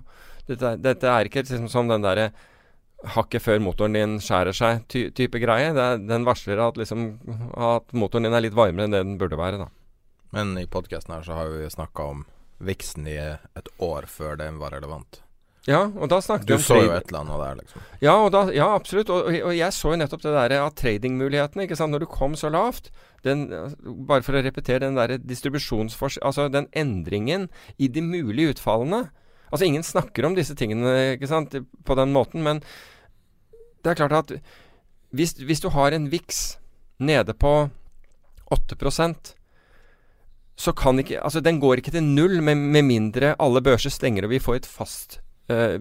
[0.49, 2.31] Dette, dette er ikke liksom som den derre
[3.13, 5.69] hakket før motoren din skjærer seg ty type greie.
[5.71, 7.05] Er, den varsler at, liksom,
[7.53, 9.69] at motoren din er litt varmere enn det den burde være, da.
[10.35, 12.25] Men i podkasten her så har vi snakka om
[12.65, 15.21] viksen i et år før den var relevant.
[15.67, 17.83] Ja, og da snakket Du så jo et eller annet der, liksom.
[18.01, 19.11] Ja, da, ja absolutt.
[19.11, 21.65] Og, og, jeg så jo nettopp det der av tradingmulighetene.
[21.65, 21.91] ikke sant?
[21.93, 22.91] Når du kom så lavt
[23.27, 23.47] den,
[24.07, 29.09] Bare for å repetere den der distribusjonsforskjellen Altså den endringen i de mulige utfallene.
[29.49, 32.63] Altså ingen snakker om disse tingene ikke sant, på den måten, men
[33.83, 34.33] det er klart at
[35.15, 36.41] hvis, hvis du har en VIX
[37.01, 37.53] nede på
[38.53, 39.33] 8%
[40.59, 44.27] så kan ikke Altså, den går ikke til null med, med mindre alle børser stenger
[44.27, 45.19] og vi får et fast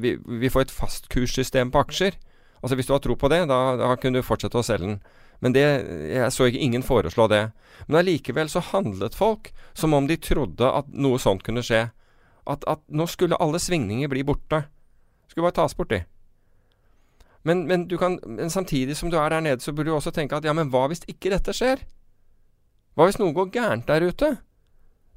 [0.00, 2.18] vi, vi, får et fastkurssystem på aksjer.
[2.62, 5.00] Altså Hvis du har tro på det, da, da kunne du fortsette å selge den.
[5.44, 5.62] Men det,
[6.11, 7.44] jeg så ikke ingen foreslå det.
[7.87, 11.87] Men allikevel så handlet folk som om de trodde at noe sånt kunne skje.
[12.48, 14.64] At, at nå skulle alle svingninger bli borte.
[15.28, 16.02] Skulle bare tas bort, de.
[17.46, 20.37] Men, men, kan, men, samtidig som du er der nede, så burde du også tenke
[20.37, 21.85] at ja, men hva hvis ikke dette skjer?
[22.98, 24.35] Hva hvis noe går gærent der ute?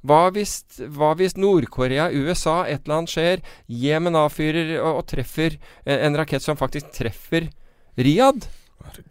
[0.02, 0.56] Hva hvis,
[0.90, 6.18] hva hvis Nord-Korea, USA, et eller annet skjer, Jemen avfyrer og, og treffer en, en
[6.18, 7.50] rakett som faktisk treffer
[7.98, 8.48] Riyadh?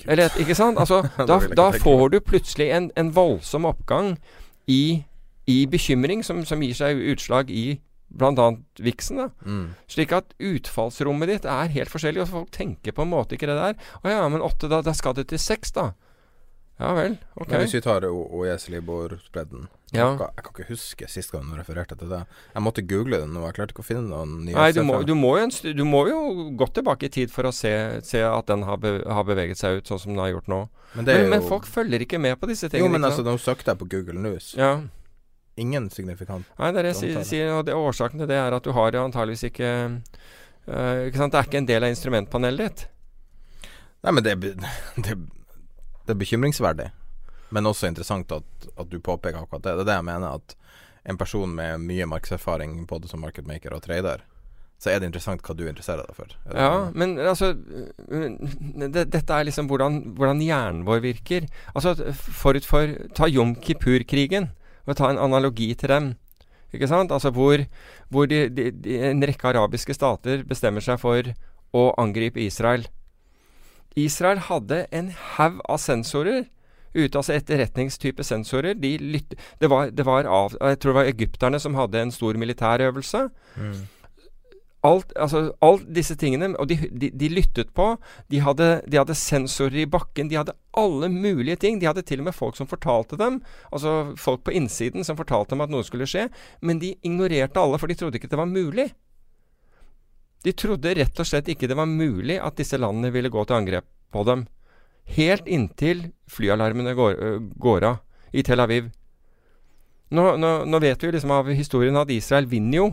[0.06, 0.80] Eller, ikke sant?
[0.80, 4.18] Altså, da, da får du plutselig en, en voldsom oppgang
[4.68, 5.04] i,
[5.48, 7.80] i bekymring, som, som, gir seg utslag i
[8.12, 8.50] bl.a.
[8.84, 9.24] viksen.
[9.24, 9.30] da.
[9.48, 9.66] Mm.
[9.92, 13.60] Slik at utfallsrommet ditt er helt forskjellig, og folk tenker på en måte ikke det
[13.60, 13.92] der.
[14.04, 15.94] Å ja, men åtte, da, da skal det til seks, da.
[16.82, 17.52] Ja vel, ok.
[17.52, 20.06] Men hvis vi tar OES Libor-spredden ja.
[20.08, 22.22] jeg, jeg, kan ikke huske sist gang du refererte til det.
[22.56, 25.02] Jeg måtte google det nå, jeg klarte ikke å finne noen nye Nei, du må,
[25.06, 26.22] du, må jo, du må, jo,
[26.58, 27.74] gå tilbake i tid for å se,
[28.08, 30.62] se at den har, be, har, beveget seg ut sånn som den har gjort nå.
[30.96, 32.88] Men, men, men, folk følger ikke med på disse tingene.
[32.88, 34.54] Jo, men altså, nå søkte jeg på Google News.
[34.58, 34.78] Ja.
[35.60, 38.64] Ingen signifikant Nei, det er det jeg sier, og det, årsaken til det er at
[38.64, 42.86] du har antageligvis ikke øh, Ikke sant, det er ikke en del av instrumentpanelet ditt.
[44.02, 44.56] Nei, men det,
[45.06, 45.18] det
[46.06, 46.90] det er bekymringsverdig,
[47.52, 49.76] men også interessant at, at, du påpeker akkurat det.
[49.78, 50.56] Det er det jeg mener, at
[51.12, 54.24] en person med mye markedserfaring både som marketmaker og trader,
[54.82, 56.32] så er det interessant hva du interesserer deg for.
[56.58, 61.46] Ja, men altså det, Dette er liksom hvordan, hvordan, hjernen vår virker.
[61.76, 64.50] Altså forut for Ta Jom Kippur-krigen,
[64.88, 66.10] og ta en analogi til dem.
[66.74, 67.14] Ikke sant?
[67.14, 67.62] Altså hvor,
[68.10, 71.30] hvor de, de, de, en rekke arabiske stater bestemmer seg for
[71.78, 72.88] å angripe Israel.
[74.00, 76.46] Israel hadde en haug av sensorer
[76.94, 78.76] ute, altså etterretningstype sensorer.
[78.80, 82.14] De lytte, det, var, det var av, jeg tror det var egypterne som hadde en
[82.14, 83.26] stor militærøvelse.
[83.56, 83.82] Mm.
[84.84, 87.94] Alt, altså, alt disse tingene, og de, de, de lyttet på.
[88.34, 90.32] De hadde, de hadde, sensorer i bakken.
[90.32, 91.78] De hadde alle mulige ting.
[91.82, 93.40] De hadde til og med folk som fortalte dem,
[93.72, 96.28] altså folk på innsiden som fortalte dem at noe skulle skje.
[96.66, 98.90] Men de ignorerte alle, for de trodde ikke det var mulig.
[100.42, 103.60] De trodde rett og slett ikke det var mulig at disse landene ville gå til
[103.60, 104.48] angrep på dem.
[105.16, 107.20] Helt inntil flyalarmene går,
[107.62, 108.02] går av
[108.34, 108.90] i Tel Aviv.
[110.12, 112.88] Nå, nå, nå, vet vi liksom av historien at Israel vinner jo,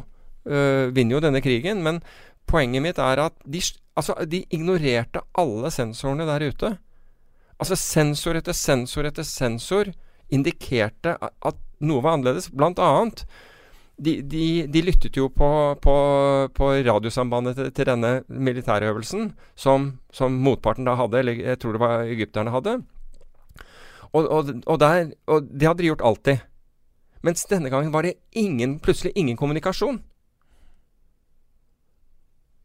[0.46, 2.02] øh, vinner jo denne krigen, men
[2.48, 3.62] poenget mitt er at de,
[3.98, 6.76] altså, de ignorerte alle sensorene der ute.
[7.58, 9.90] Altså sensor etter sensor etter sensor
[10.30, 12.52] indikerte at noe var annerledes.
[12.54, 13.24] Blant annet
[13.98, 15.48] de, de, de, lyttet jo på,
[15.82, 15.94] på,
[16.54, 21.82] på radiosambandet til, til, denne militærøvelsen som, som, motparten da hadde, eller jeg tror det
[21.82, 22.76] var egypterne hadde.
[24.12, 26.44] Og, og, og, der, og det hadde de gjort alltid.
[27.26, 29.98] Mens denne gangen var det ingen, plutselig ingen kommunikasjon.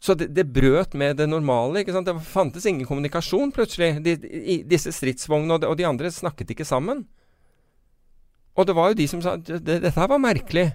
[0.03, 1.79] Så det, det, brøt med det normale.
[1.79, 2.07] ikke sant?
[2.07, 3.95] Det fantes ingen kommunikasjon plutselig.
[4.03, 7.05] De, de, disse stridsvognene og, og de, andre snakket ikke sammen.
[8.53, 10.67] Og det var jo de som sa at dette her var merkelig.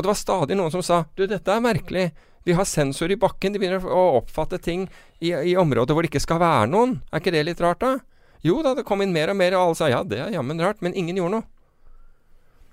[0.00, 2.08] Og det var stadig noen som sa du, dette er merkelig.
[2.48, 3.52] Vi har sensor i bakken.
[3.52, 4.86] De begynner å oppfatte ting
[5.20, 7.02] i, i områder hvor det ikke skal være noen.
[7.12, 7.98] Er ikke det litt rart, da?
[8.40, 10.62] Jo da, det kom inn mer og mer, og alle sa ja, det er jammen
[10.64, 10.80] rart.
[10.80, 11.48] Men ingen gjorde noe.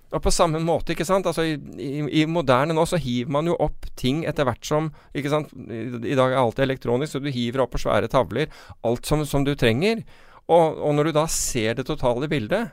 [0.07, 1.27] Og på samme måte, ikke sant.
[1.27, 1.89] Altså i, i,
[2.21, 5.51] i, moderne nå så hiver man jo opp ting etter hvert som Ikke sant.
[5.67, 8.47] I, I, dag er alt elektronisk, så du hiver opp på svære tavler
[8.87, 10.05] alt som, som du trenger.
[10.47, 12.69] Og, og, når du da ser det totale bildet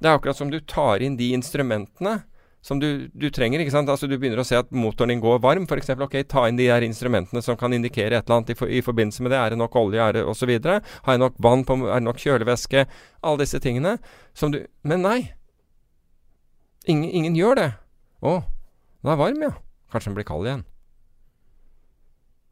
[0.00, 2.24] Det er akkurat som du tar inn de instrumentene
[2.60, 3.62] som du, du, trenger.
[3.62, 3.88] ikke sant?
[3.88, 5.66] Altså Du begynner å se at motoren din går varm.
[5.68, 5.92] F.eks.
[5.94, 8.82] ok, ta inn de her instrumentene som kan indikere et eller annet i, for, i
[8.84, 9.38] forbindelse med det.
[9.38, 10.52] Er det nok olje, er det osv.?
[10.66, 12.84] Har jeg nok vann på Er det nok kjølevæske?
[13.22, 13.98] Alle disse tingene.
[14.34, 15.18] Som du Men nei.
[16.88, 17.70] Ingen, ingen gjør det.
[18.24, 18.38] Å,
[19.04, 19.54] den er varm, ja.
[19.92, 20.66] Kanskje den blir kald igjen.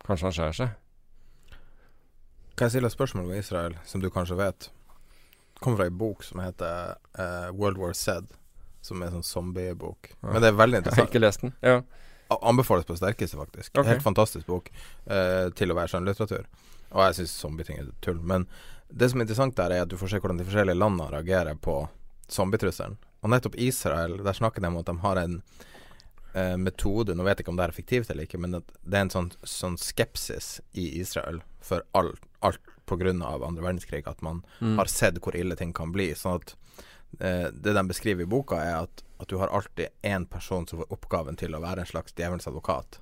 [0.06, 0.74] Kanskje han skjærer seg.
[2.56, 4.68] Kan jeg stille et spørsmål om Israel, som du kanskje vet?
[5.56, 8.28] Det kommer fra ei bok som heter uh, World War Z
[8.86, 10.12] som er sånn zombiebok.
[10.24, 11.02] Men det er veldig interessant.
[11.02, 11.54] Jeg har ikke lest den.
[11.66, 11.80] Ja.
[12.36, 13.72] Anbefales på det sterkeste, faktisk.
[13.74, 13.90] Okay.
[13.92, 16.48] Helt fantastisk bok eh, til å være skjønnlitteratur.
[16.94, 18.18] Og jeg syns zombieting er tull.
[18.22, 18.46] Men
[18.88, 21.58] det som er interessant der, er at du får se hvordan de forskjellige landene reagerer
[21.62, 21.80] på
[22.32, 22.98] zombietrusselen.
[23.22, 25.40] Og nettopp Israel, der snakker de om at de har en
[26.34, 29.06] eh, metode Nå vet jeg ikke om det er effektivt eller ikke, men det er
[29.06, 33.10] en sånn, sånn skepsis i Israel for alt, alt pga.
[33.10, 34.06] andre verdenskrig.
[34.06, 34.76] At man mm.
[34.78, 36.12] har sett hvor ille ting kan bli.
[36.14, 36.54] Sånn at
[37.16, 40.92] det de beskriver i boka, er at, at du har alltid én person som får
[40.92, 42.98] oppgaven til å være en slags djevelens advokat.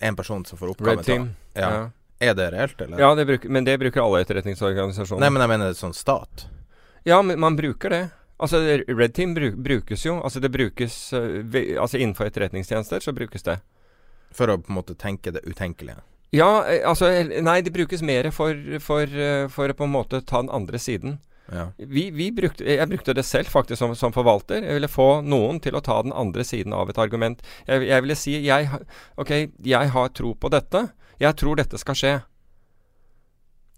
[0.00, 1.26] En person som får oppgaven Red Team.
[1.52, 1.70] til ja.
[1.74, 1.84] ja.
[2.18, 3.00] Er det reelt, eller?
[3.00, 5.20] Ja, det bruker, men det bruker alle etterretningsorganisasjoner.
[5.20, 6.46] Nei, men jeg mener sånn stat.
[7.04, 8.02] Ja, men man bruker det.
[8.40, 10.16] Altså, Red Team brukes jo.
[10.24, 11.44] Altså, det brukes uh,
[11.80, 13.58] Altså, innenfor etterretningstjenester så brukes det.
[14.36, 16.00] For å på en måte tenke det utenkelige?
[16.34, 19.94] Ja, eh, altså eh, Nei, det brukes mer for, for, eh, for å på en
[19.94, 21.20] måte ta den andre siden.
[21.78, 24.64] Vi, vi brukte, jeg brukte det selv faktisk som, som forvalter.
[24.66, 27.42] Jeg ville få noen til å ta den andre siden av et argument.
[27.68, 28.80] Jeg, jeg ville si jeg,
[29.16, 29.32] Ok,
[29.62, 30.88] jeg har tro på dette.
[31.22, 32.14] Jeg tror dette skal skje.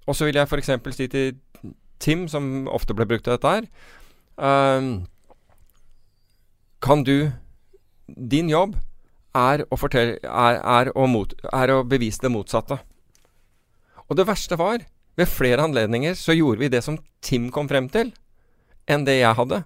[0.08, 0.72] Og så vil jeg f.eks.
[0.96, 1.36] si til
[2.00, 3.64] Tim, som ofte ble brukt til dette her
[4.38, 4.92] um,
[6.80, 7.32] Kan du
[8.06, 8.76] Din jobb
[9.36, 12.78] er å, fortelle, er, er, å mot, er å bevise det motsatte.
[14.08, 14.80] Og det verste var
[15.18, 18.12] ved flere anledninger så gjorde vi det som Tim kom frem til,
[18.88, 19.62] enn det jeg hadde.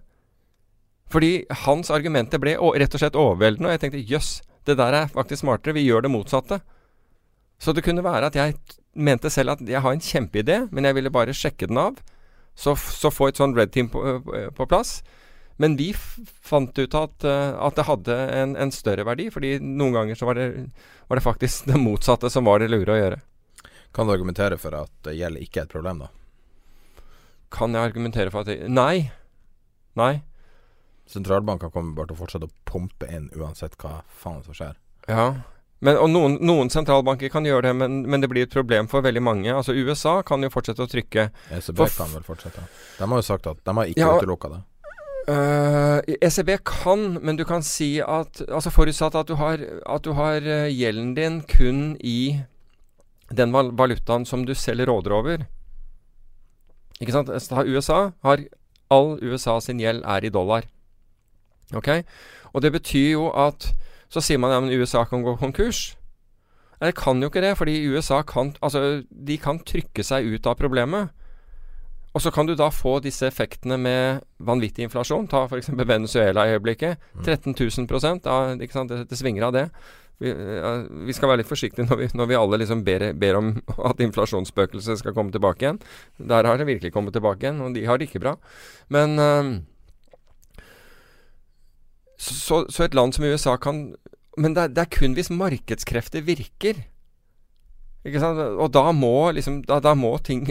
[1.13, 1.33] Fordi
[1.67, 4.31] hans argumenter ble rett og slett overveldende, og jeg tenkte jøss,
[4.65, 6.63] det der er faktisk smartere, vi gjør det motsatte.
[7.61, 8.57] Så det kunne være at jeg
[8.95, 11.99] mente selv at jeg har en kjempeidé, men jeg ville bare sjekke den av,
[12.55, 14.01] så, så få et sånn red team på,
[14.57, 15.01] på, plass.
[15.61, 20.19] Men vi fant ut at, at det hadde en, en større verdi, fordi noen ganger
[20.19, 20.49] så var det,
[21.09, 23.21] var det faktisk det motsatte som var det lure å gjøre.
[23.93, 26.09] Kan du argumentere for at det gjeld ikke er et problem, da?
[27.53, 29.11] Kan jeg argumentere for at jeg, Nei.
[30.01, 30.23] Nei.
[31.13, 34.79] Sentralbanker kommer bare til å fortsette å pumpe inn uansett hva faen som skjer.
[35.11, 35.27] Ja.
[35.83, 39.03] Men, og noen, noen sentralbanker kan gjøre det, men, men det blir et problem for
[39.05, 39.51] veldig mange.
[39.53, 41.27] Altså USA kan jo fortsette å trykke.
[41.53, 42.63] ECB For kan vel fortsette.
[43.01, 44.15] De har jo sagt at de har ikke Ja.
[44.23, 44.61] utelukka det.
[45.23, 50.11] Uh, ECB kan, men du kan si at Altså forutsatt at du har, at du
[50.19, 52.41] har øh, gjelden din kun i
[53.37, 55.47] den valutaen som du selv råder over.
[57.01, 57.31] Ikke sant?
[57.67, 58.45] USA har
[58.93, 60.67] All USA sin gjeld er i dollar.
[61.75, 61.89] Ok?
[62.53, 63.73] Og det betyr jo at
[64.13, 65.95] Så sier man ja, men USA kan gå konkurs.
[66.77, 70.47] Nei, det kan jo ikke det, fordi USA kan Altså, de kan trykke seg ut
[70.47, 71.09] av problemet.
[72.13, 75.31] Og så kan du da få disse effektene med vanvittig inflasjon.
[75.33, 75.71] Ta f.eks.
[75.73, 77.01] Venezuela i øyeblikket.
[77.25, 78.55] 13 000 da?
[78.61, 79.71] Det, det svinger av det.
[80.23, 80.33] Vi,
[81.09, 83.53] vi skal være litt forsiktige når vi, når vi alle liksom ber, ber om
[83.91, 85.83] at inflasjonsspøkelset skal komme tilbake igjen.
[86.19, 88.37] Der har det virkelig kommet tilbake igjen, og de har det ikke bra.
[88.93, 89.53] Men øhm,
[92.23, 93.95] så, så et land som USA kan
[94.39, 96.79] Men det, det er kun hvis markedskrefter virker.
[98.07, 98.39] Ikke sant?
[98.39, 100.47] Og da må liksom Da, da må ting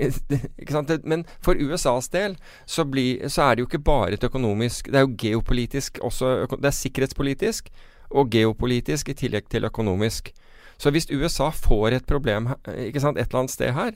[1.11, 4.99] Men for USAs del så, blir, så er det jo ikke bare et økonomisk Det
[4.99, 7.71] er jo geopolitisk også Det er sikkerhetspolitisk
[8.11, 10.31] og geopolitisk i tillegg til økonomisk.
[10.81, 13.93] Så hvis USA får et problem ikke sant, et eller annet sted her,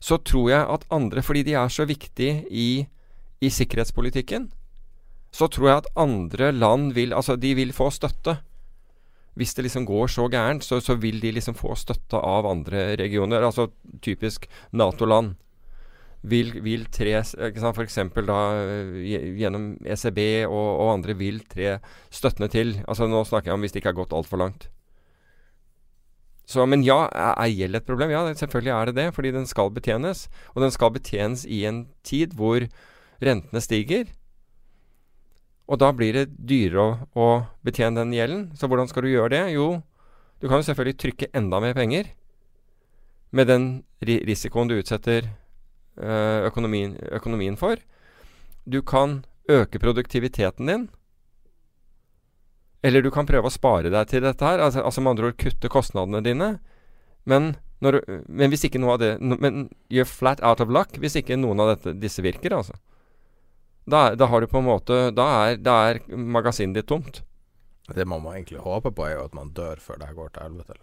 [0.00, 2.86] så tror jeg at andre Fordi de er så viktige i,
[3.40, 4.50] i sikkerhetspolitikken,
[5.32, 8.38] så tror jeg at andre land vil Altså, de vil få støtte.
[9.34, 12.96] Hvis det liksom går så gærent, så, så vil de liksom få støtte av andre
[12.96, 13.42] regioner.
[13.42, 13.68] Altså
[14.02, 15.34] typisk Nato-land.
[16.22, 18.96] Vil, vil tre For da øh,
[19.38, 21.78] gjennom ECB og, og andre vil tre
[22.10, 22.74] støttende til.
[22.88, 24.68] Altså Nå snakker jeg om hvis det ikke har gått altfor langt.
[26.48, 28.10] Så, men ja, er gjeld et problem?
[28.10, 29.08] Ja, selvfølgelig er det det.
[29.14, 30.28] Fordi den skal betjenes.
[30.54, 32.64] Og den skal betjenes i en tid hvor
[33.22, 34.08] rentene stiger.
[35.68, 37.26] Og da blir det dyrere å, å
[37.66, 38.46] betjene den gjelden.
[38.56, 39.42] Så hvordan skal du gjøre det?
[39.52, 39.82] Jo,
[40.40, 42.14] du kan jo selvfølgelig trykke enda mer penger.
[43.30, 43.68] Med den
[44.00, 45.28] risikoen du utsetter
[45.98, 47.80] økonomien, økonomien for.
[48.68, 50.88] Du kan øke produktiviteten din.
[52.82, 54.62] Eller du kan prøve å spare deg til dette her.
[54.62, 56.50] Altså, altså med andre ord kutte kostnadene dine.
[57.28, 61.18] Men, når, men hvis ikke noe av det Men you're flat out of luck hvis
[61.20, 62.76] ikke noen av dette, disse virker, altså.
[63.88, 67.22] Da, da har du på en måte Da er, da er magasinet ditt tomt.
[67.88, 70.32] Det man må egentlig håpe på, er jo at man dør før det her går
[70.34, 70.74] til helvete.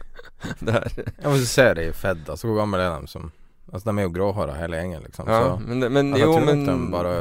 [0.66, 3.30] Det er, Ja, Hvis du ser i Fed, altså hvor gamle er de som
[3.72, 5.26] Altså De er jo gråhåra hele gjengen, liksom.
[5.28, 7.14] ja, så men, det- men altså, jeg jo, tror men de bare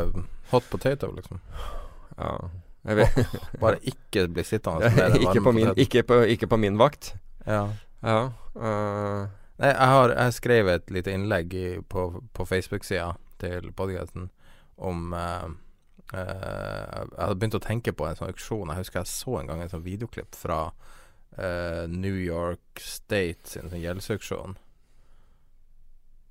[0.51, 1.39] hot potato, liksom.
[2.19, 2.33] ja,
[2.85, 3.15] jeg vet,
[3.59, 7.15] Bare ikke bli sittende den ikke, på min, ikke, på, ikke på min vakt.
[7.47, 7.63] Ja.
[8.05, 8.19] Ja.
[8.55, 9.25] uh...
[9.57, 14.29] Nei, jeg har Jeg skrev et lite innlegg i, på, på Facebook-sida til podkasten
[14.77, 15.47] om uh,
[16.13, 18.69] uh, Jeg hadde begynt å tenke på en sånn auksjon.
[18.69, 20.59] Jeg husker jeg så en gang en sånn videoklipp fra
[21.37, 24.57] eh, New York State sin sånn gjeldsauksjon.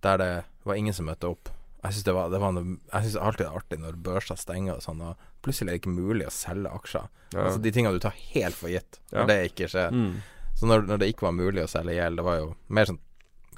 [0.05, 0.33] Der det
[0.65, 1.49] var ingen som møtte opp.
[1.85, 4.79] Jeg syns det var, det var Jeg synes alltid det er artig når børser stenger
[4.79, 7.09] og sånn, og plutselig er det ikke mulig å selge aksjer.
[7.35, 7.43] ja.
[7.45, 9.27] Altså De tingene du tar helt for gitt, når Ja.
[9.27, 9.91] det ikke skjer.
[9.93, 10.23] Mm.
[10.57, 12.99] Så når, når det ikke var mulig å selge gjeld, det var jo mer sånn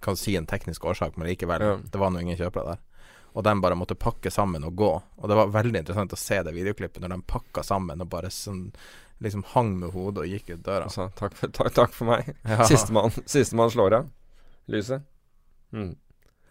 [0.00, 1.60] Kan si en teknisk årsak, men likevel.
[1.60, 1.76] Ja.
[1.80, 2.78] Det var nå ingen kjøpere der.
[3.34, 4.90] Og de bare måtte pakke sammen og gå.
[5.16, 8.28] Og det var veldig interessant å se det videoklippet når de pakka sammen og bare
[8.28, 8.72] sånn
[9.22, 10.84] liksom hang med hodet og gikk ut døra.
[10.90, 12.32] Altså, takk, for, takk, takk for meg.
[12.48, 12.66] Ja.
[12.68, 14.10] Sistemann siste slår av.
[14.72, 15.02] Lyset.
[15.72, 15.94] Mm.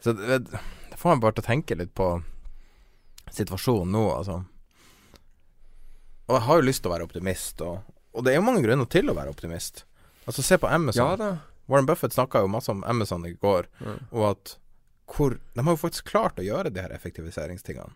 [0.01, 2.09] Så det, det får meg bare til å tenke litt på
[3.35, 4.43] situasjonen nå, altså.
[6.25, 7.81] Og jeg har jo lyst til å være optimist, og,
[8.15, 9.83] og det er jo mange grunner til å være optimist.
[10.25, 11.21] Altså, se på Amazon.
[11.21, 11.33] Ja.
[11.69, 13.99] Warren Buffett snakka jo masse om Amazon i går, Mm.
[14.11, 14.55] og at
[15.05, 17.93] hvor De har jo faktisk klart å gjøre de her effektiviseringstingene.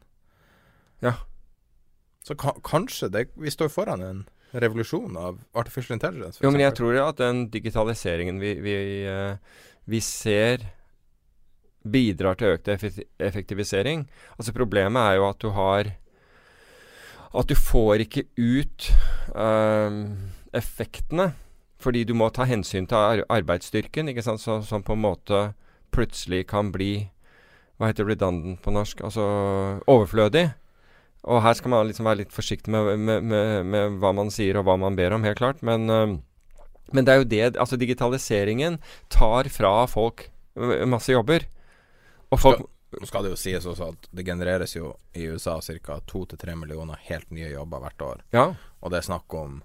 [1.02, 1.16] Ja.
[2.22, 4.20] Så ka kanskje det, vi står foran en
[4.52, 6.42] revolusjon av artificial intelligence.
[6.44, 8.76] Jo, men jeg tror at den digitaliseringen vi, vi,
[9.06, 9.36] eh,
[9.90, 10.66] vi ser
[11.84, 14.08] bidrar til økt effektivisering.
[14.38, 15.96] Altså Problemet er jo at du har
[17.30, 18.90] At du får ikke ut
[19.36, 19.98] eh,
[20.54, 21.34] effektene.
[21.80, 24.42] Fordi du må ta hensyn til arbeidsstyrken, ikke sant?
[24.42, 25.54] Så, som på en måte
[25.96, 27.10] plutselig kan bli
[27.78, 29.06] Hva heter redundant på norsk?
[29.08, 29.24] Altså
[29.88, 30.50] overflødig.
[31.28, 34.60] Og her skal man liksom være litt forsiktig med, med, med, med hva man sier
[34.60, 35.62] og hva man ber om, helt klart.
[35.66, 36.18] Men, eh,
[36.96, 38.80] men det er jo det Altså, digitaliseringen
[39.12, 41.48] tar fra folk eh, masse jobber.
[42.30, 46.00] Og folk Nå skal det jo sies også at det genereres jo i USA ca.
[46.10, 48.24] to til tre millioner helt nye jobber hvert år.
[48.34, 48.46] Ja.
[48.82, 49.60] Og det er snakk om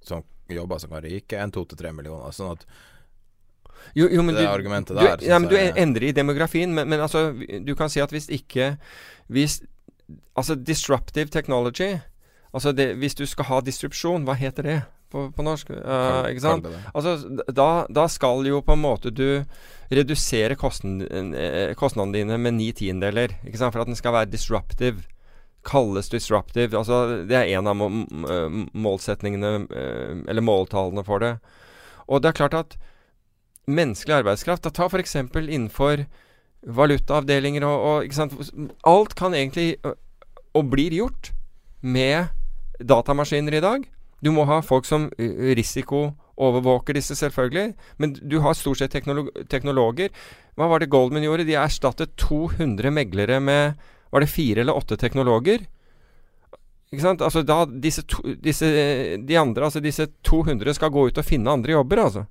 [0.00, 2.32] som jobber som kan ryke, en to til tre millioner.
[2.32, 2.64] Sånn at
[3.96, 6.88] Jo, jo, men det du, argumentet du, der ja, men du endrer i demografien, men,
[6.88, 7.30] men altså
[7.64, 8.74] Du kan si at hvis ikke
[9.28, 9.60] Hvis
[10.34, 11.98] Altså disruptive technology
[12.52, 14.78] Altså det, Hvis du skal ha disrupsjon, hva heter det
[15.10, 15.70] på, på norsk?
[15.70, 16.66] Uh, kan, ikke sant?
[16.94, 19.44] Altså da, da skal jo på en måte du
[19.90, 23.74] redusere eh, kostnadene dine med ni tiendeler, Ikke sant?
[23.74, 25.02] For at den skal være disruptive.
[25.66, 26.78] Kalles disruptive.
[26.78, 31.36] Altså det er en av eh, målsetningene, eh, eller måltallene for det.
[32.06, 32.78] Og det er klart at
[33.70, 35.14] menneskelig arbeidskraft da Ta f.eks.
[35.14, 36.06] innenfor
[36.66, 38.34] valutaavdelinger og, og ikke sant?
[38.86, 39.78] Alt kan egentlig
[40.54, 41.32] og blir gjort
[41.80, 42.30] med
[42.80, 43.86] datamaskiner i dag.
[44.20, 47.74] Du må ha folk som risikoovervåker disse, selvfølgelig.
[47.98, 50.10] Men du har stort sett teknolog teknologer.
[50.58, 51.46] Hva var det Goldman gjorde?
[51.48, 53.80] De erstattet 200 meglere med
[54.10, 55.62] Var det fire eller åtte teknologer?
[56.90, 57.22] Ikke sant?
[57.22, 58.66] Altså da disse, to, disse
[59.22, 62.24] De andre, altså disse 200 skal gå ut og finne andre jobber, altså.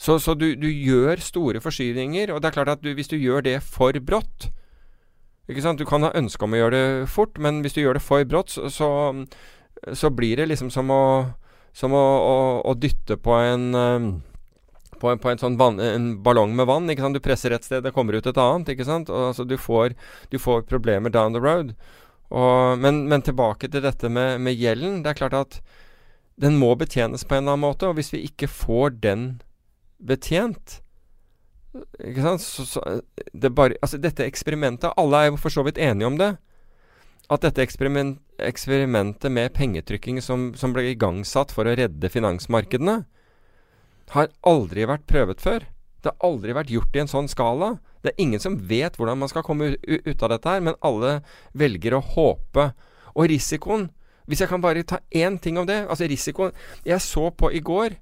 [0.00, 3.18] Så, så du, du gjør store forskyvninger, og det er klart at du, hvis du
[3.20, 4.48] gjør det for brått
[5.50, 5.80] ikke sant?
[5.80, 8.24] Du kan ha ønske om å gjøre det fort, men hvis du gjør det for
[8.28, 8.88] brått, så, så,
[9.98, 11.02] så blir det liksom som å,
[11.76, 12.36] som å, å,
[12.70, 14.10] å dytte på en um,
[15.00, 16.90] på en, på en sånn vann, en ballong med vann.
[16.92, 17.16] ikke sant?
[17.16, 18.68] Du presser et sted, det kommer ut et annet.
[18.74, 19.08] ikke sant?
[19.08, 19.94] Og, altså, du, får,
[20.28, 21.72] du får problemer down the road.
[22.28, 25.00] Og, men, men tilbake til dette med, med gjelden.
[25.00, 25.56] Det er klart at
[26.40, 27.88] den må betjenes på en eller annen måte.
[27.88, 29.24] Og hvis vi ikke får den
[30.00, 30.80] betjent
[32.02, 32.42] ikke sant?
[32.42, 32.80] Så, så,
[33.32, 36.32] det bare, altså dette eksperimentet Alle er jo for så vidt enige om det.
[37.30, 43.04] At dette eksperiment, eksperimentet med pengetrykking som, som ble igangsatt for å redde finansmarkedene,
[44.16, 45.68] har aldri vært prøvet før.
[46.02, 47.76] Det har aldri vært gjort i en sånn skala.
[48.02, 51.20] Det er ingen som vet hvordan man skal komme ut av dette her, men alle
[51.54, 52.72] velger å håpe.
[53.14, 53.88] Og risikoen
[54.30, 56.52] Hvis jeg kan bare ta én ting om det Altså risikoen
[56.86, 57.96] Jeg så på i går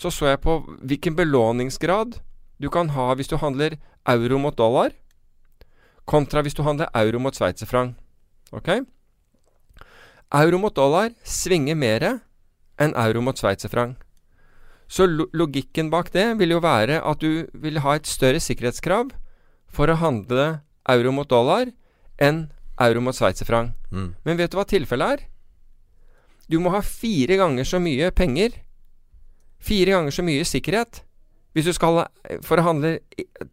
[0.00, 2.20] Så så jeg på hvilken belåningsgrad
[2.60, 3.76] du kan ha hvis du handler
[4.08, 4.94] euro mot dollar,
[6.08, 7.94] kontra hvis du handler euro mot sveitserfranc.
[8.52, 8.80] Ok?
[10.32, 12.06] Euro mot dollar svinger mer
[12.80, 13.98] enn euro mot sveitserfranc.
[14.90, 19.12] Så logikken bak det vil jo være at du vil ha et større sikkerhetskrav
[19.70, 21.68] for å handle euro mot dollar
[22.18, 22.48] enn
[22.80, 23.76] euro mot sveitserfranc.
[23.92, 24.14] Mm.
[24.24, 25.28] Men vet du hva tilfellet er?
[26.50, 28.56] Du må ha fire ganger så mye penger,
[29.60, 31.02] fire ganger så mye sikkerhet,
[31.56, 32.04] hvis du skal
[32.46, 32.92] for å handle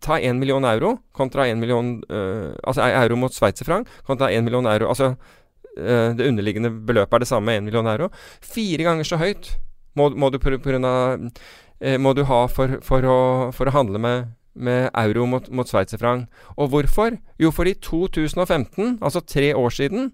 [0.03, 4.69] ta 1 million euro kontra 1 million uh, Altså euro mot sveitserfranc kontra 1 million
[4.69, 8.11] euro Altså uh, det underliggende beløpet er det samme, 1 million euro.
[8.41, 9.55] Fire ganger så høyt
[9.97, 13.19] må, må, du, på, på av, uh, må du ha for, for, å,
[13.57, 16.29] for å handle med, med euro mot, mot sveitserfranc.
[16.53, 17.17] Og hvorfor?
[17.41, 20.11] Jo, for i 2015, altså tre år siden,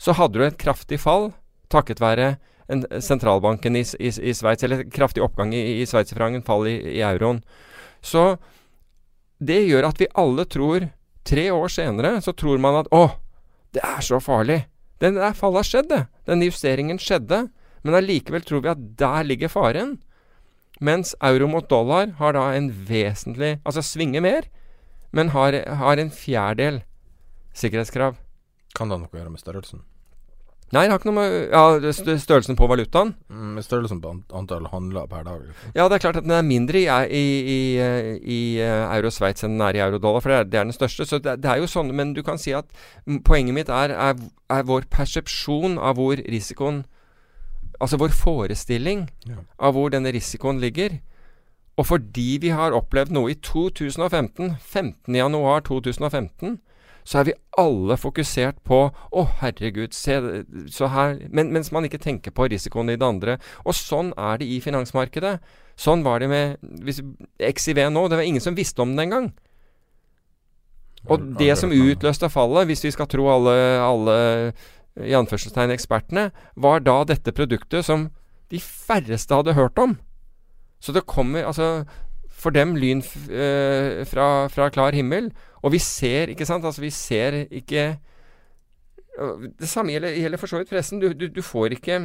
[0.00, 1.34] så hadde du et kraftig fall
[1.72, 2.36] takket være
[2.68, 7.02] en, sentralbanken i, i, i Sveits, eller kraftig oppgang i, i sveitserfrangen, fall i, i
[7.06, 7.42] euroen.
[8.04, 8.36] Så
[9.38, 10.90] det gjør at vi alle tror
[11.26, 13.08] Tre år senere så tror man at å,
[13.74, 14.60] det er så farlig.
[15.02, 16.04] Den der fallet har skjedd, det.
[16.30, 17.48] Den justeringen skjedde.
[17.82, 19.96] Men allikevel tror vi at der ligger faren.
[20.78, 24.48] Mens euro mot dollar har da en vesentlig Altså svinger mer,
[25.10, 26.82] men har, har en fjerdedel
[27.56, 28.18] sikkerhetskrav.
[28.76, 29.82] Kan det ha noe å gjøre med størrelsen?
[30.74, 33.12] Nei, det har ikke noe med ja, størrelsen på valutaen.
[33.30, 35.44] Mm, størrelsen på antall handler per dag?
[35.46, 35.74] Liksom.
[35.78, 39.12] Ja, det er klart at den er mindre i, i, i, eh, i eh, euro
[39.14, 41.06] Sveits enn den er i euro dollar, for det er, det er den største.
[41.06, 42.66] Så det, det er jo sånn, men du kan si at
[43.28, 44.18] poenget mitt er, er,
[44.50, 46.84] er vår persepsjon av hvor risikoen
[47.76, 49.42] Altså vår forestilling Ja.
[49.60, 50.94] av hvor denne risikoen ligger.
[51.76, 56.54] Og fordi vi har opplevd noe i 2015, 15.
[57.06, 60.16] januar 2015, så er vi alle fokusert på Å, herregud, se
[60.72, 63.38] så her Men, Mens man ikke tenker på risikoen i det andre.
[63.64, 65.38] Og sånn er det i finansmarkedet.
[65.76, 67.02] Sånn var det med hvis,
[67.38, 68.08] XIV nå.
[68.08, 69.32] Det var ingen som visste om den engang.
[71.06, 74.16] Og det som utløste fallet, hvis vi skal tro alle, alle
[75.06, 78.08] i anførselstegn ekspertene, var da dette produktet som
[78.50, 79.94] de færreste hadde hørt om.
[80.82, 81.84] Så det kommer altså
[82.36, 85.30] for dem lyn øh, fra, fra, klar himmel.
[85.66, 87.96] Og vi ser, ikke sant Altså, vi ser ikke
[89.58, 91.00] Det samme gjelder, gjelder for så vidt pressen.
[91.02, 92.00] Du, du, du, får ikke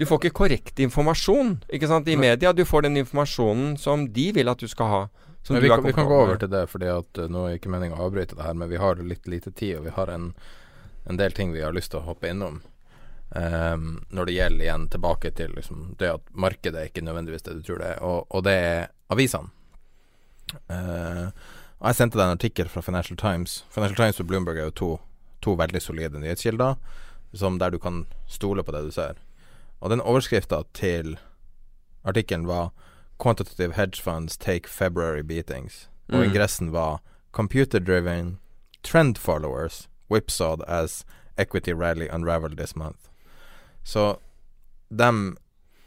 [0.00, 2.52] Du får ikke korrekt informasjon ikke sant, i media.
[2.52, 5.04] Du får den informasjonen som de vil at du skal ha.
[5.48, 7.68] Men vi, kan, vi kan gå over til det, fordi at uh, nå er ikke
[7.68, 10.30] meningen å avbryte det her, men vi har litt lite tid, og vi har en,
[11.04, 12.62] en del ting vi har lyst til å hoppe innom.
[13.36, 17.58] Um, når det gjelder igjen tilbake til liksom, det at markedet er ikke nødvendigvis det
[17.58, 19.52] du tror det er, og, og det er avisene.
[20.72, 21.28] Uh,
[21.90, 23.64] jeg sendte deg en artikkel fra Financial Times.
[23.70, 24.90] Financial Times og Bloomberg er jo to,
[25.42, 26.78] to veldig solide nyhetskilder
[27.34, 29.18] som der du kan stole på det du ser.
[29.80, 31.18] Og den overskrifta til
[32.04, 32.70] artikkelen var
[33.18, 35.88] 'Quantitative hedge funds take February beatings'.
[36.08, 36.22] Og mm.
[36.22, 37.00] ingressen var
[37.32, 38.38] 'Computer-driven
[38.82, 41.04] trend followers whipsawed as
[41.38, 43.10] equity rally unraveled this month'.
[43.84, 44.16] Så
[44.90, 45.36] de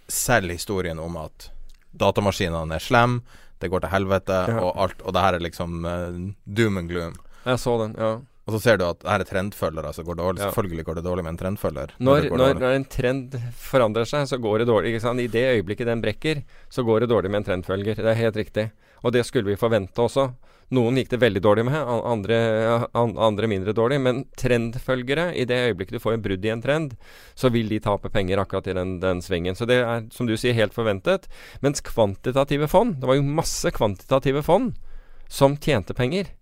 [0.10, 1.52] selger historien om at
[2.00, 3.22] datamaskinene er slemme,
[3.62, 4.58] det går til helvete, ja.
[4.62, 7.16] og alt Og det her er liksom uh, doom and gloom.
[7.47, 8.18] Jeg så den, ja.
[8.47, 10.39] Og så ser du at det her er trendfølgere som går dårlig.
[10.39, 10.47] Ja.
[10.47, 11.93] Selvfølgelig går det dårlig med en trendfølger.
[11.99, 14.93] Når, når, når, en trend forandrer seg, så går det dårlig.
[14.93, 15.20] Ikke sant?
[15.20, 17.99] I det øyeblikket den brekker, så går det dårlig med en trendfølger.
[17.99, 18.70] Det er helt riktig.
[19.03, 20.30] Og det skulle vi forvente også.
[20.76, 22.38] Noen gikk det veldig dårlig med, andre,
[22.93, 24.01] andre mindre dårlig.
[24.03, 26.97] Men trendfølgere, i det øyeblikket du får en brudd i en trend,
[27.39, 29.55] så vil de tape penger akkurat i den, den svingen.
[29.55, 31.30] Så det er, som du sier, helt forventet.
[31.63, 34.76] Mens kvantitative fond Det var jo masse kvantitative fond
[35.32, 36.34] som tjente penger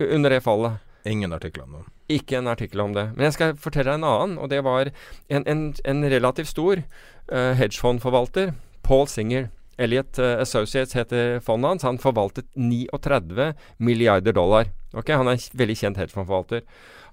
[0.00, 0.78] under det fallet.
[1.04, 1.84] Ingen artikler om det.
[2.20, 3.10] Ikke en artikkel om det.
[3.16, 4.90] Men jeg skal fortelle deg en annen, og det var
[5.28, 9.48] en, en, en relativt stor uh, hedgefondforvalter, Paul Singer.
[9.80, 11.86] Elliot uh, Associates heter fondet hans.
[11.88, 14.70] Han forvaltet 39 milliarder dollar.
[14.92, 15.16] Okay?
[15.16, 16.66] Han er en veldig kjent hedgefondforvalter.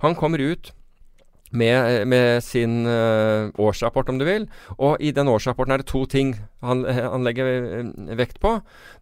[0.04, 0.74] Han kommer ut
[1.56, 4.48] med, med sin uh, årsrapport, om du vil.
[4.78, 8.58] Og i den årsrapporten er det to ting han, han legger vekt på.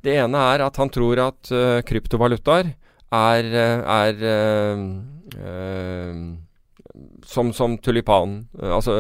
[0.06, 2.76] Det ene er at han tror at uh, kryptovalutaer
[3.16, 3.48] er,
[3.88, 4.24] er
[7.24, 8.96] som, som tulipan Altså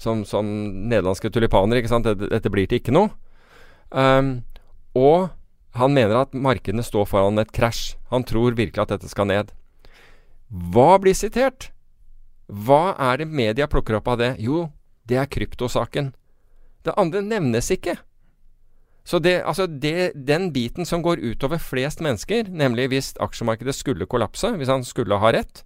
[0.00, 0.48] som, som
[0.88, 1.84] nederlandske tulipaner.
[1.84, 3.12] Dette, dette blir til ikke noe.
[3.90, 4.42] Um,
[4.98, 5.30] og
[5.78, 7.96] han mener at markedene står foran et krasj.
[8.12, 9.52] Han tror virkelig at dette skal ned.
[10.48, 11.70] Hva blir sitert?
[12.48, 14.34] Hva er det media plukker opp av det?
[14.40, 14.68] Jo,
[15.08, 16.12] det er kryptosaken.
[16.84, 17.98] Det andre nevnes ikke.
[19.08, 24.08] Så det, altså det, den biten som går utover flest mennesker, nemlig hvis aksjemarkedet skulle
[24.08, 25.62] kollapse, hvis han skulle ha rett,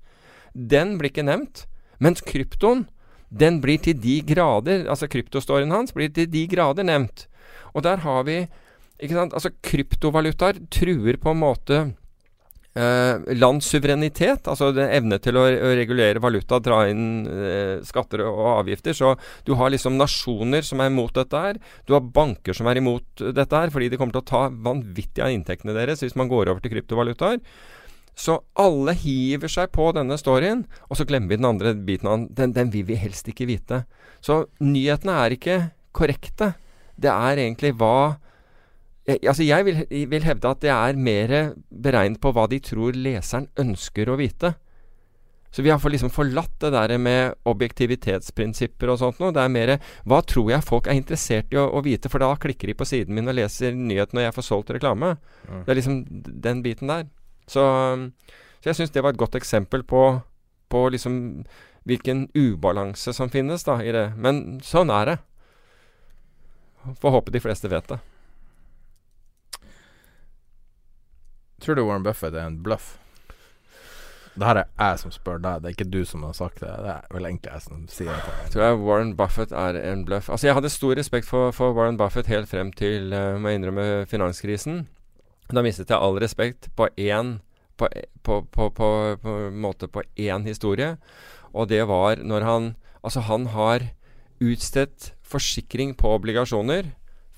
[0.54, 1.64] den blir ikke nevnt.
[2.02, 2.84] Mens kryptoen,
[3.32, 7.26] den blir til de grader Altså kryptostoryen hans blir til de grader nevnt.
[7.72, 8.44] Og der har vi
[9.02, 11.78] ikke sant, altså Kryptovalutaer truer på en måte
[12.78, 18.44] eh, lands suverenitet, altså evne til å, å, regulere valuta, dra inn eh, skatter og
[18.60, 18.96] avgifter.
[18.96, 19.14] Så
[19.48, 21.60] du har liksom nasjoner som er imot dette her.
[21.88, 25.24] Du har banker som er imot dette her, fordi de kommer til å ta vanvittig
[25.24, 27.42] av inntektene deres hvis man går over til kryptovalutaer.
[28.18, 32.26] Så alle hiver seg på denne storyen, og så glemmer vi den andre biten av
[32.28, 32.52] den.
[32.52, 33.84] Den, vil vi helst ikke vite.
[34.20, 35.56] Så nyhetene er ikke
[35.96, 36.52] korrekte.
[36.96, 38.18] Det er egentlig hva
[39.06, 41.32] jeg, altså jeg vil, vil, hevde at det er mer
[41.70, 44.52] beregnet på hva de tror leseren ønsker å vite.
[45.52, 49.34] Så vi har liksom forlatt det der med objektivitetsprinsipper og sånt noe.
[49.36, 49.74] Det er mer
[50.08, 52.86] hva tror jeg folk er interessert i å, å, vite, for da klikker de på
[52.88, 55.16] siden min og leser nyhetene og jeg får solgt reklame.
[55.44, 55.58] Mm.
[55.66, 55.98] Det er liksom
[56.46, 57.04] den biten der.
[57.44, 57.66] Så,
[58.62, 60.06] så jeg syns det var et godt eksempel på,
[60.72, 61.18] på liksom
[61.90, 64.06] hvilken ubalanse som finnes da i det.
[64.16, 65.18] Men sånn er det.
[67.00, 67.98] Får håpe de fleste vet det.
[71.62, 72.96] Tror du Warren Buffett er en bluff?
[74.32, 76.70] Det her er jeg som spør deg, det er ikke du som har sagt det.
[76.82, 78.34] Det er vel egentlig jeg som sier det.
[78.54, 80.30] Tror jeg Warren Buffett er en bluff.
[80.32, 83.60] Altså Jeg hadde stor respekt for, for Warren Buffett helt frem til, uh, må jeg
[83.60, 84.86] innrømme, finanskrisen.
[85.52, 87.36] Da mistet jeg all respekt på én
[87.76, 87.88] på,
[88.22, 90.96] på, på, på, måte på én historie.
[91.52, 93.82] Og det var når han Altså, han har
[94.38, 96.92] utstedt forsikring på obligasjoner.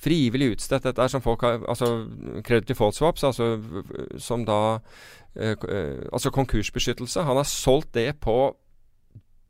[0.05, 0.85] Frivillig utstedt.
[0.85, 2.07] Dette er som folk har Altså
[2.45, 3.61] credit default swaps, altså
[4.19, 4.79] som da
[5.37, 7.23] øh, øh, Altså konkursbeskyttelse.
[7.23, 8.57] Han har solgt det på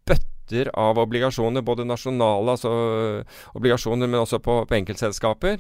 [0.07, 3.25] bøtter av obligasjoner, både nasjonale altså
[3.55, 5.59] obligasjoner, men også på, på enkeltselskaper.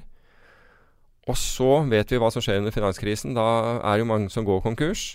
[1.24, 3.34] Og så vet vi hva som skjer under finanskrisen.
[3.36, 3.44] Da
[3.80, 5.14] er det jo mange som går konkurs.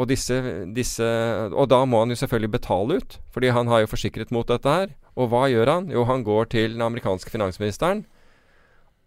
[0.00, 0.38] Og, disse,
[0.72, 1.04] disse,
[1.52, 4.72] og da må han jo selvfølgelig betale ut, fordi han har jo forsikret mot dette
[4.72, 4.94] her.
[5.18, 5.90] Og hva gjør han?
[5.92, 8.06] Jo, han går til den amerikanske finansministeren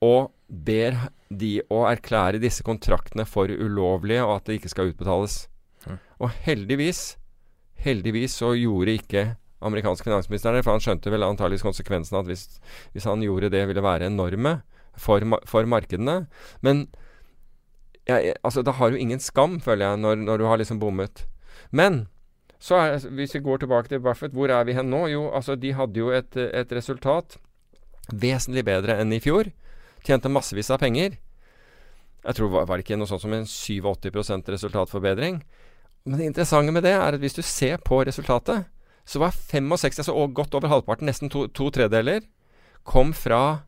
[0.03, 0.97] og ber
[1.33, 5.45] de å erklære disse kontraktene for ulovlige, og at det ikke skal utbetales.
[5.85, 5.97] Mm.
[6.21, 7.01] Og heldigvis,
[7.81, 9.25] heldigvis så gjorde ikke
[9.65, 12.45] amerikanske finansministeren det, for han skjønte vel antakeligvis konsekvensen at hvis,
[12.93, 14.59] hvis han gjorde det, ville være enorme
[14.99, 16.25] for, for markedene.
[16.61, 16.85] Men
[18.05, 21.25] jeg, altså, da har du ingen skam, føler jeg, når, når du har liksom bommet.
[21.71, 22.05] Men
[22.65, 25.03] så er, hvis vi går tilbake til Buffett, hvor er vi hen nå?
[25.11, 27.37] Jo, altså, de hadde jo et, et resultat
[28.09, 29.51] vesentlig bedre enn i fjor.
[30.05, 31.17] Tjente massevis av penger.
[32.25, 35.43] Jeg tror var, var det ikke noe sånt som en 87% resultatforbedring.
[36.05, 38.65] Men det interessante med det er at hvis du ser på resultatet,
[39.05, 42.25] så var 65, altså godt over halvparten, nesten to, to tredeler,
[42.85, 43.65] kom fra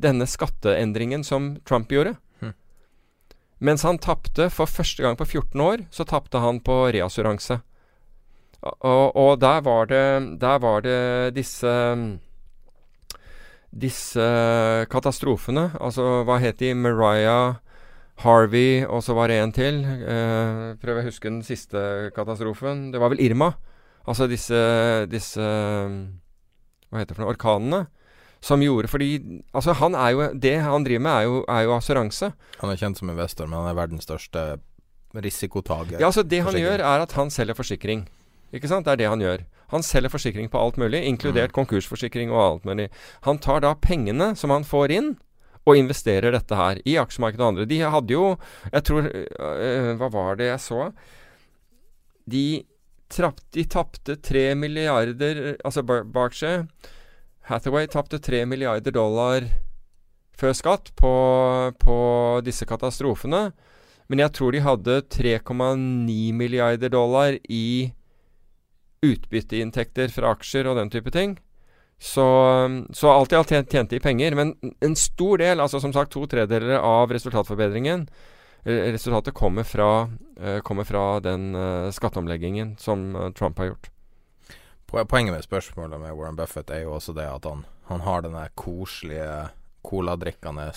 [0.00, 2.16] denne skatteendringen som Trump gjorde.
[3.58, 7.58] Mens han tapte for første gang på 14 år, så tapte han på reassuranse.
[8.62, 11.74] Og, og der, var det, der var det disse
[13.68, 14.24] disse
[14.90, 15.68] katastrofene.
[15.80, 16.72] Altså, hva het de?
[16.74, 17.58] Mariah,
[18.24, 19.82] Harvey, og så var det en til.
[19.84, 22.88] Eh, prøver å huske den siste katastrofen.
[22.92, 23.52] Det var vel Irma.
[24.08, 24.56] Altså disse,
[25.12, 25.44] disse
[26.88, 27.34] Hva heter det for noe?
[27.34, 27.84] Orkanene.
[28.40, 31.72] Som gjorde Fordi altså han er jo det han driver med, er jo, er jo
[31.74, 32.28] assuranse.
[32.60, 34.44] Han er kjent som investor, men han er verdens største
[35.18, 35.98] risikotaker.
[35.98, 38.06] Ja, altså Det han gjør, er at han selger forsikring.
[38.54, 38.86] Ikke sant?
[38.86, 39.44] Det er det han gjør.
[39.74, 41.56] Han selger forsikring på alt mulig, inkludert mm.
[41.58, 42.88] konkursforsikring og alt mulig.
[43.26, 45.10] Han tar da pengene som han får inn,
[45.68, 47.68] og investerer dette her i aksjemarkedet og andre.
[47.68, 48.24] De hadde jo
[48.72, 50.86] Jeg tror øh, Hva var det jeg så?
[52.24, 52.44] De,
[53.12, 56.68] trapp, de tapte tre milliarder Altså Berkshire
[57.48, 59.44] Hathaway tapte tre milliarder dollar
[60.38, 61.12] før skatt på,
[61.82, 61.94] på
[62.46, 63.48] disse katastrofene.
[64.06, 67.90] Men jeg tror de hadde 3,9 milliarder dollar i
[69.04, 71.36] utbytteinntekter fra aksjer og den type ting.
[71.98, 72.24] Så,
[72.94, 74.34] så alt i alt tjente de penger.
[74.38, 78.06] Men en stor del, altså som sagt to tredeler av resultatforbedringen,
[78.68, 80.08] resultatet kommer fra,
[80.40, 83.90] uh, kommer fra den uh, skatteomleggingen som Trump har gjort.
[84.88, 88.38] Poenget med spørsmålet med Warren Buffett er jo også det at han, han har den
[88.56, 89.50] koselige
[89.84, 90.70] coladrikkende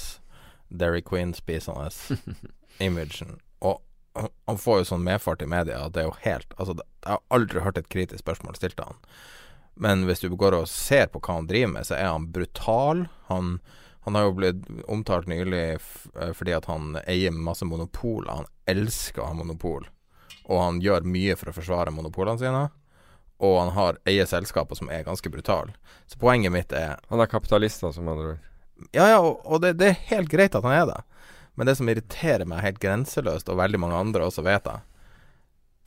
[0.67, 1.89] Derry Queen-spisende
[2.87, 3.39] imagen.
[3.59, 3.79] Og
[4.19, 7.21] han får jo sånn medfart i media at det er jo helt Altså, jeg har
[7.31, 9.05] aldri hørt et kritisk spørsmål stilt av han.
[9.81, 13.05] Men hvis du går og ser på hva han driver med, så er han brutal.
[13.31, 13.55] Han,
[14.05, 18.43] han har jo blitt omtalt nylig eh, fordi at han eier masse monopoler.
[18.43, 19.87] Han elsker å ha monopol,
[20.43, 22.67] og han gjør mye for å forsvare monopolene sine.
[23.41, 25.73] Og han har eier selskaper som er ganske brutale.
[26.05, 28.47] Så poenget mitt er Han er kapitalist, altså, som andre ord.
[28.93, 30.99] Ja, ja, og, og det, det, er helt greit at han er det.
[31.61, 34.81] Men det som irriterer meg helt grenseløst, og veldig mange andre også vet jeg,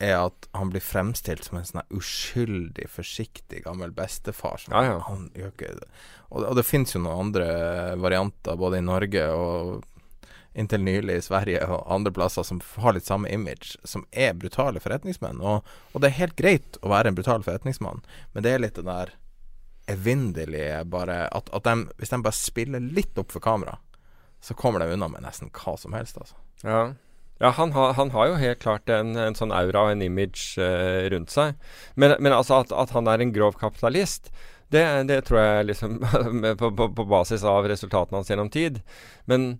[0.07, 4.63] er at han blir fremstilt som en sånn uskyldig, forsiktig gammel bestefar.
[4.71, 4.93] Ja, ja.
[5.09, 7.49] Han, og, og, det finnes jo noen andre
[7.99, 9.83] varianter, både i Norge og
[10.55, 14.79] inntil nylig i Sverige og andre plasser, som har litt samme image, som er brutale
[14.79, 15.43] forretningsmenn.
[15.43, 17.99] Og, og det er helt greit å være en brutal forretningsmann,
[18.31, 19.11] men det er litt det der
[19.91, 23.75] evinnelige bare at, at de, Hvis de bare spiller litt opp for kamera,
[24.45, 26.37] så kommer de unna med nesten hva som helst, altså.
[26.61, 26.93] Ja.
[27.37, 30.55] Ja, han, ha, han, har jo helt klart en, en sånn aura og en image
[30.61, 31.57] uh, rundt seg.
[31.99, 34.29] Men, men altså at, at, han er en grov kapitalist,
[34.71, 35.97] det, det tror jeg liksom
[36.61, 38.79] på, på, på, basis av resultatene hans gjennom tid.
[39.27, 39.57] Men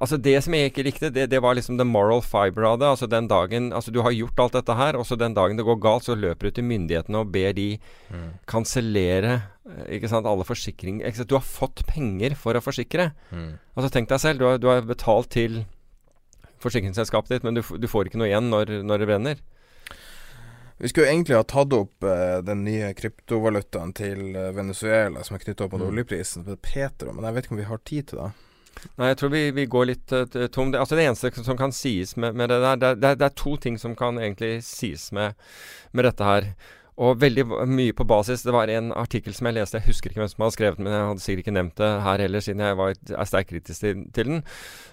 [0.00, 2.88] Altså Det som jeg ikke likte, det, det, var liksom the moral fiber av det.
[2.90, 5.66] Altså den dagen Altså du har gjort alt dette her, og så den dagen det
[5.66, 7.68] går galt, så løper du til myndighetene og ber de
[8.10, 8.28] mm.
[8.50, 9.34] kansellere
[9.66, 11.24] eh, ikke sant, alle forsikringer.
[11.24, 13.10] Du har fått penger for å forsikre.
[13.30, 13.52] Mm.
[13.76, 15.62] Altså Tenk deg selv, du har, du har betalt til
[16.60, 19.40] forsikringsselskapet ditt, men du, du, får ikke noe igjen når, når, det brenner.
[20.80, 25.44] Vi skulle egentlig ha tatt opp uh, den nye kryptovalutaen til uh, Venezuela som er
[25.44, 25.90] knytta opp mot mm.
[25.92, 28.30] oljeprisen, Petro, men jeg vet ikke om vi har tid til det.
[28.96, 30.72] Nei, jeg tror vi, vi går litt uh, tom.
[30.72, 33.38] Det, altså det eneste som kan sies med, med det der, det, det, det, er
[33.38, 35.36] to ting som kan egentlig sies med,
[35.92, 36.52] med dette her.
[37.00, 38.44] Og veldig mye på basis.
[38.44, 40.88] Det var en artikkel som jeg leste, jeg husker ikke hvem som hadde skrevet den,
[40.88, 43.84] men jeg hadde sikkert ikke nevnt det her heller, siden jeg var, er sterkt kritisk
[43.84, 44.42] til, til den.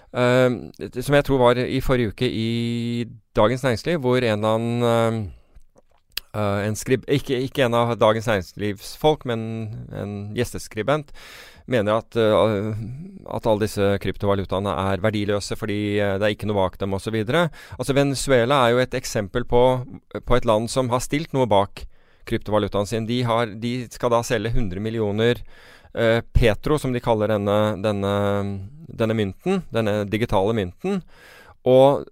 [0.08, 5.28] Uh, som jeg tror var i forrige uke i Dagens Næringsliv, hvor en eller annen
[6.38, 9.40] uh, en skrib, ikke, ikke, en av Dagens Næringslivs-folk, men
[9.92, 11.12] en gjesteskribent,
[11.70, 12.72] mener at, uh,
[13.36, 17.16] at alle disse kryptovalutaene er verdiløse fordi det er ikke noe bak dem osv.
[17.20, 19.62] Altså Venezuela er jo et eksempel på,
[20.18, 21.84] på, et land som har stilt noe bak
[22.28, 23.08] kryptovalutaen sin.
[23.08, 25.40] De, har, de skal da selge 100 millioner
[25.94, 28.14] uh, petro, som de kaller denne, denne,
[28.88, 31.02] denne mynten, denne digitale mynten.
[31.68, 32.06] Og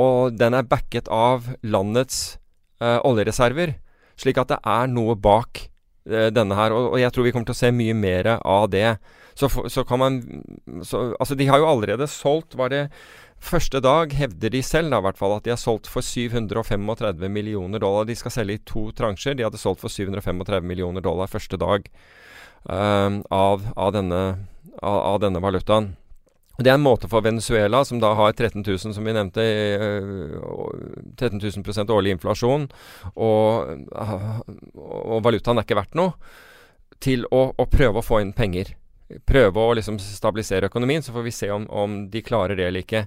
[0.00, 2.36] og den er backet av landets
[2.82, 3.76] eh, oljereserver.
[4.18, 5.70] Slik at det er noe bak eh,
[6.04, 6.74] denne her.
[6.76, 8.96] Og, og, jeg tror vi kommer til å se mye mer av det.
[9.34, 10.18] Så, så kan man
[10.86, 12.82] så, Altså, de har jo allerede solgt Var det
[13.44, 17.82] første dag, hevder de selv da, hvert fall, at de har solgt for 735 millioner
[17.82, 18.06] dollar.
[18.08, 19.36] De skal selge i to transjer.
[19.36, 21.88] De hadde solgt for 735 millioner dollar første dag
[22.70, 24.22] uh, av, av, denne,
[24.80, 25.92] av, av denne valutaen.
[26.58, 29.42] Det er en måte for Venezuela, som da har 13 000, som vi nevnte,
[31.18, 32.68] 13 000 årlig inflasjon,
[33.14, 36.14] og, og, valutaen er ikke verdt noe,
[37.02, 38.70] til å, å, prøve å få inn penger.
[39.26, 42.86] Prøve å liksom stabilisere økonomien, så får vi se om, om de klarer det eller
[42.86, 43.04] ikke.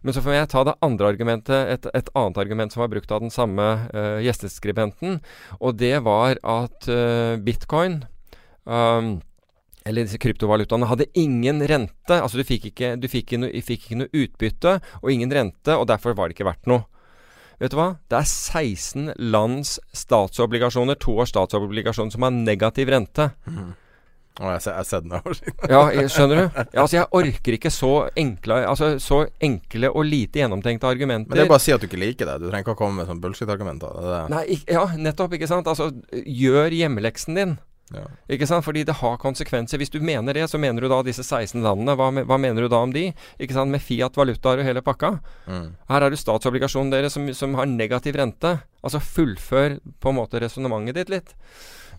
[0.00, 3.12] Men så får jeg ta det andre argumentet, et, et annet argument som var brukt
[3.12, 5.20] av den samme uh, gjesteskribenten,
[5.60, 8.00] og det var at uh, bitcoin
[8.64, 9.18] um,
[9.86, 12.18] eller disse kryptovalutaene, hadde ingen rente.
[12.18, 15.76] Altså du fikk ikke, du fikk ikke, noe, fikk ikke noe utbytte og ingen rente,
[15.76, 16.88] og derfor var det ikke verdt noe.
[17.62, 17.94] Vet du hva?
[18.10, 23.30] Det er 16 lands statsobligasjoner, to års statsobligasjoner, som har negativ rente.
[23.48, 23.74] Mm.
[24.36, 25.14] Oh, jeg har sett den
[25.72, 25.78] ja,
[26.12, 26.42] skjønner du?
[26.58, 31.32] Ja, altså, jeg orker ikke så enkle, altså, så enkle og lite gjennomtenkte argumenter.
[31.32, 32.34] Men det er bare å si at du ikke liker det.
[32.42, 33.96] Du trenger ikke å komme med sånn bullshit-argumenter.
[34.68, 35.38] Ja, nettopp.
[35.38, 35.70] Ikke sant.
[35.72, 37.56] Altså, gjør hjemmeleksen din.
[37.94, 38.02] Ja.
[38.32, 38.64] Ikke sant?
[38.66, 39.78] Fordi det har konsekvenser.
[39.78, 41.94] Hvis du mener det, så mener du da disse 16 landene.
[41.98, 43.08] Hva, hva mener du da om de?
[43.38, 43.70] Ikke sant?
[43.72, 45.16] Med Fiat valutaer og hele pakka.
[45.46, 45.68] Mm.
[45.92, 48.56] Her er det statsobligasjonen deres som, som, har negativ rente.
[48.82, 51.32] Altså fullfør på en måte resonnementet ditt litt.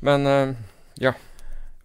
[0.03, 0.53] Men uh,
[1.01, 1.15] ja.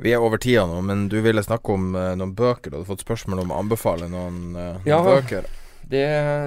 [0.02, 2.72] Vi er over tida nå, men du ville snakke om uh, noen bøker.
[2.72, 5.46] Du hadde fått spørsmål om å anbefale noen, uh, ja, bøker.
[5.82, 6.02] Det,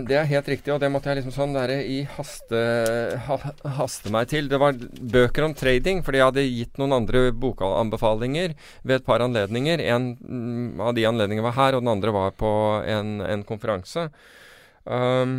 [0.07, 2.61] det, er helt riktig, og det måtte jeg liksom sånn der i haste,
[3.27, 3.37] ha,
[3.77, 4.47] haste meg til.
[4.49, 9.21] Det var bøker om trading, fordi jeg hadde gitt noen andre bokanbefalinger ved et par
[9.25, 9.83] anledninger.
[9.85, 12.53] En mm, av de anledningene var her, og den andre var på
[12.89, 14.07] en, en konferanse.
[14.85, 15.37] Um,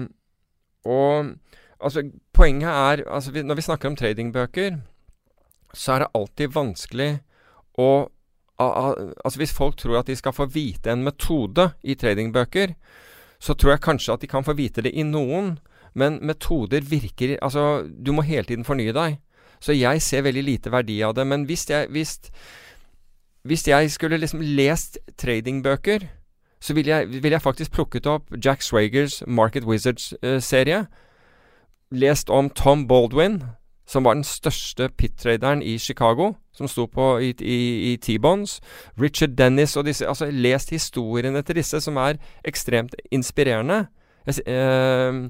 [0.87, 1.33] og
[1.81, 4.79] altså, poenget er altså, vi, Når vi snakker om tradingbøker,
[5.75, 7.11] så er det alltid vanskelig
[7.79, 7.91] å
[8.57, 12.71] Altså Hvis folk tror at de skal få vite en metode i tradingbøker,
[13.39, 15.57] så tror jeg kanskje at de kan få vite det i noen.
[15.97, 19.19] Men metoder virker Altså, du må hele tiden fornye deg.
[19.61, 21.27] Så jeg ser veldig lite verdi av det.
[21.27, 22.19] Men hvis jeg, hvis,
[23.45, 26.09] hvis jeg skulle liksom lest tradingbøker,
[26.61, 30.79] så ville jeg, vil jeg, faktisk plukket opp Jack Swagers Market Wizards-serie.
[30.79, 30.87] Uh,
[31.91, 33.43] lest om Tom Baldwin,
[33.87, 37.59] som var den største pit-traderen i Chicago, som sto på i, i,
[37.93, 38.59] i T-bonds.
[39.01, 43.87] Richard Dennis og disse Altså, lest historiene til disse, som er ekstremt inspirerende.
[44.27, 45.23] Eh,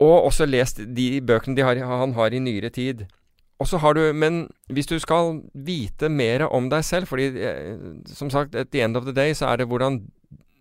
[0.00, 3.06] og også lest de bøkene de har, han har i nyere tid.
[3.60, 7.76] Og så har du, Men hvis du skal vite mer om deg selv, fordi eh,
[8.06, 10.02] som sagt, at the end of the day så er det hvordan,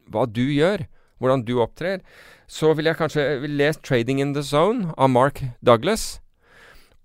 [0.07, 0.86] hva du gjør,
[1.17, 1.99] hvordan du opptrer,
[2.47, 6.22] så vil jeg kanskje lese 'Trading in the Zone' av Mark Douglas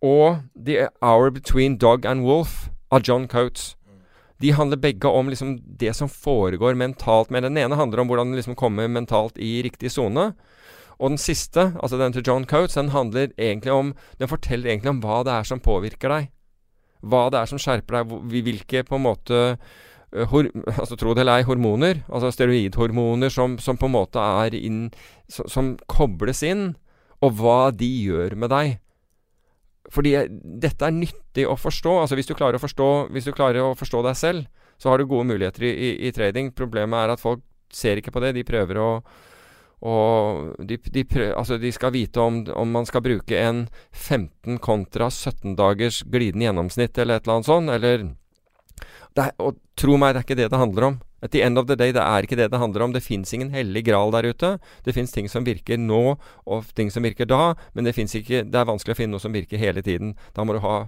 [0.05, 3.72] og The Hour Between Dog and Wolf av John Coates.
[4.42, 7.30] De handler begge om liksom det som foregår mentalt.
[7.30, 10.32] Men den ene handler om hvordan liksom komme mentalt i riktig sone.
[10.98, 14.90] Og den siste, altså den til John Coates, den handler egentlig om Den forteller egentlig
[14.90, 16.30] om hva det er som påvirker deg.
[17.02, 18.14] Hva det er som skjerper deg.
[18.44, 19.40] Hvilke på en måte
[20.12, 24.22] eh, hor, altså Tro det eller ei, hormoner, altså steroidhormoner, som, som på en måte
[24.44, 24.88] er inn
[25.28, 26.74] som, som kobles inn.
[27.24, 28.78] Og hva de gjør med deg.
[29.95, 30.14] Fordi
[30.64, 31.99] dette er nyttig å forstå.
[32.03, 34.99] Altså hvis du klarer å forstå, hvis du klarer å forstå deg selv, så har
[34.99, 36.51] du gode muligheter i, i, i trading.
[36.57, 38.34] Problemet er at folk ser ikke på det.
[38.36, 38.88] De prøver å
[39.84, 44.57] og de, de, prøver, altså de skal vite om, om, man skal bruke en 15
[44.64, 47.72] kontra 17 dagers glidende gjennomsnitt eller et eller annet sånt.
[47.74, 48.07] Eller
[49.20, 50.97] er, Og tro meg, det er ikke det det handler om.
[51.25, 52.93] At the end of the day, det er ikke det det handler om.
[52.93, 54.51] Det fins ingen hellig gral der ute.
[54.85, 58.61] Det fins ting som virker nå, og ting som virker da, men det, ikke, det
[58.61, 60.12] er vanskelig å finne noe som virker hele tiden.
[60.37, 60.83] Da må du ha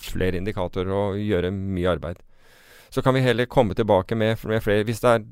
[0.00, 2.22] flere indikatorer og gjøre mye arbeid.
[2.88, 5.24] Så kan vi heller komme tilbake med, med flere Hvis det er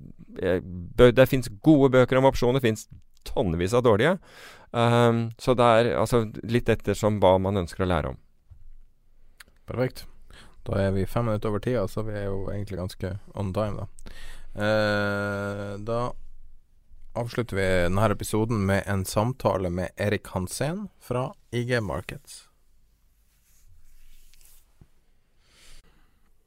[0.43, 2.89] eh, Det fins gode bøker om opsjoner, det fins
[3.25, 4.19] tonnevis av dårlige.
[4.75, 8.19] Um, så det er altså litt ettersom hva man ønsker å lære om.
[9.65, 10.05] Perfekt.
[10.65, 13.85] Da er vi fem minutter over tida, så vi er jo egentlig ganske on time,
[13.85, 14.13] da.
[14.55, 16.15] Eh, da
[17.13, 22.49] avslutter vi denne episoden med en samtale med Erik Hansen fra IG Markets.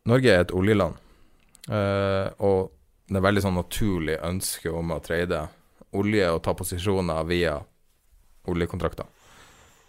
[0.07, 0.95] Norge er et oljeland,
[1.67, 2.71] eh, og
[3.11, 5.41] det er veldig sånn naturlig ønske om å trade
[5.91, 7.57] olje og ta posisjoner via
[8.47, 9.07] oljekontrakter.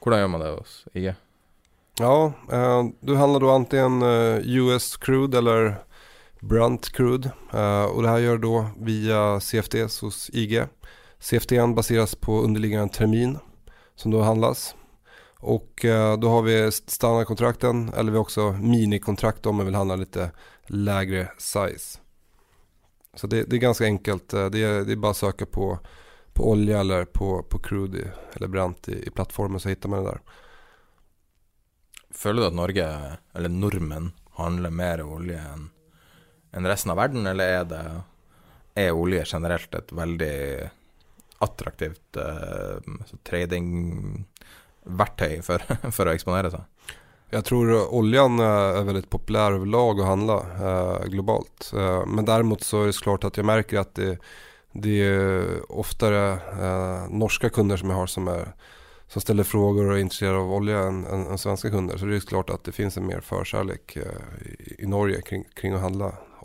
[0.03, 1.13] Hvordan gjør man det hos IG?
[2.03, 2.17] Ja,
[2.51, 4.03] eh, du handler da enten
[4.43, 5.85] US crude eller
[6.41, 7.31] Brunt Crude.
[7.55, 10.65] Uh, och det här gör då via CFDs hos IG.
[11.19, 13.39] CFDn baseras på underliggande termin
[13.95, 14.75] som då handlas.
[15.41, 19.97] Och eh, då har vi standardkontrakten eller vi har också minikontrakt om man vill handla
[19.97, 20.31] lite
[20.67, 21.99] lägre size.
[23.15, 24.33] Så det, det är ganska enkelt.
[24.33, 25.79] Eh, det är, det är, bara att söka på,
[26.33, 30.11] på olja eller på, på crude eller brant i, i plattformen så hittar man det
[30.11, 30.21] där.
[32.11, 32.99] Føler du at Norge,
[33.35, 35.71] eller nordmenn, handler mer olje enn
[36.53, 37.83] enn resten av verden, eller er, det,
[38.79, 40.71] er olje generelt et veldig
[41.45, 42.79] attraktivt uh,
[43.29, 45.59] tradingverktøy for,
[45.97, 46.63] for å eksponere seg?
[47.29, 51.59] Jeg tror oljan er veldig populær overlag å handle uh, globalt.
[51.77, 54.13] Uh, men derimot så er det klart at jeg merker at det,
[54.73, 58.45] det er oftere uh, norske kunder som jeg har som, er
[59.09, 61.97] som ställer frågor och är intresserade av olja än, än, än svenska kunder.
[61.97, 64.03] Så det är klart att det finns en mer förkärlek uh,
[64.49, 66.13] i, i, Norge kring, kring å handla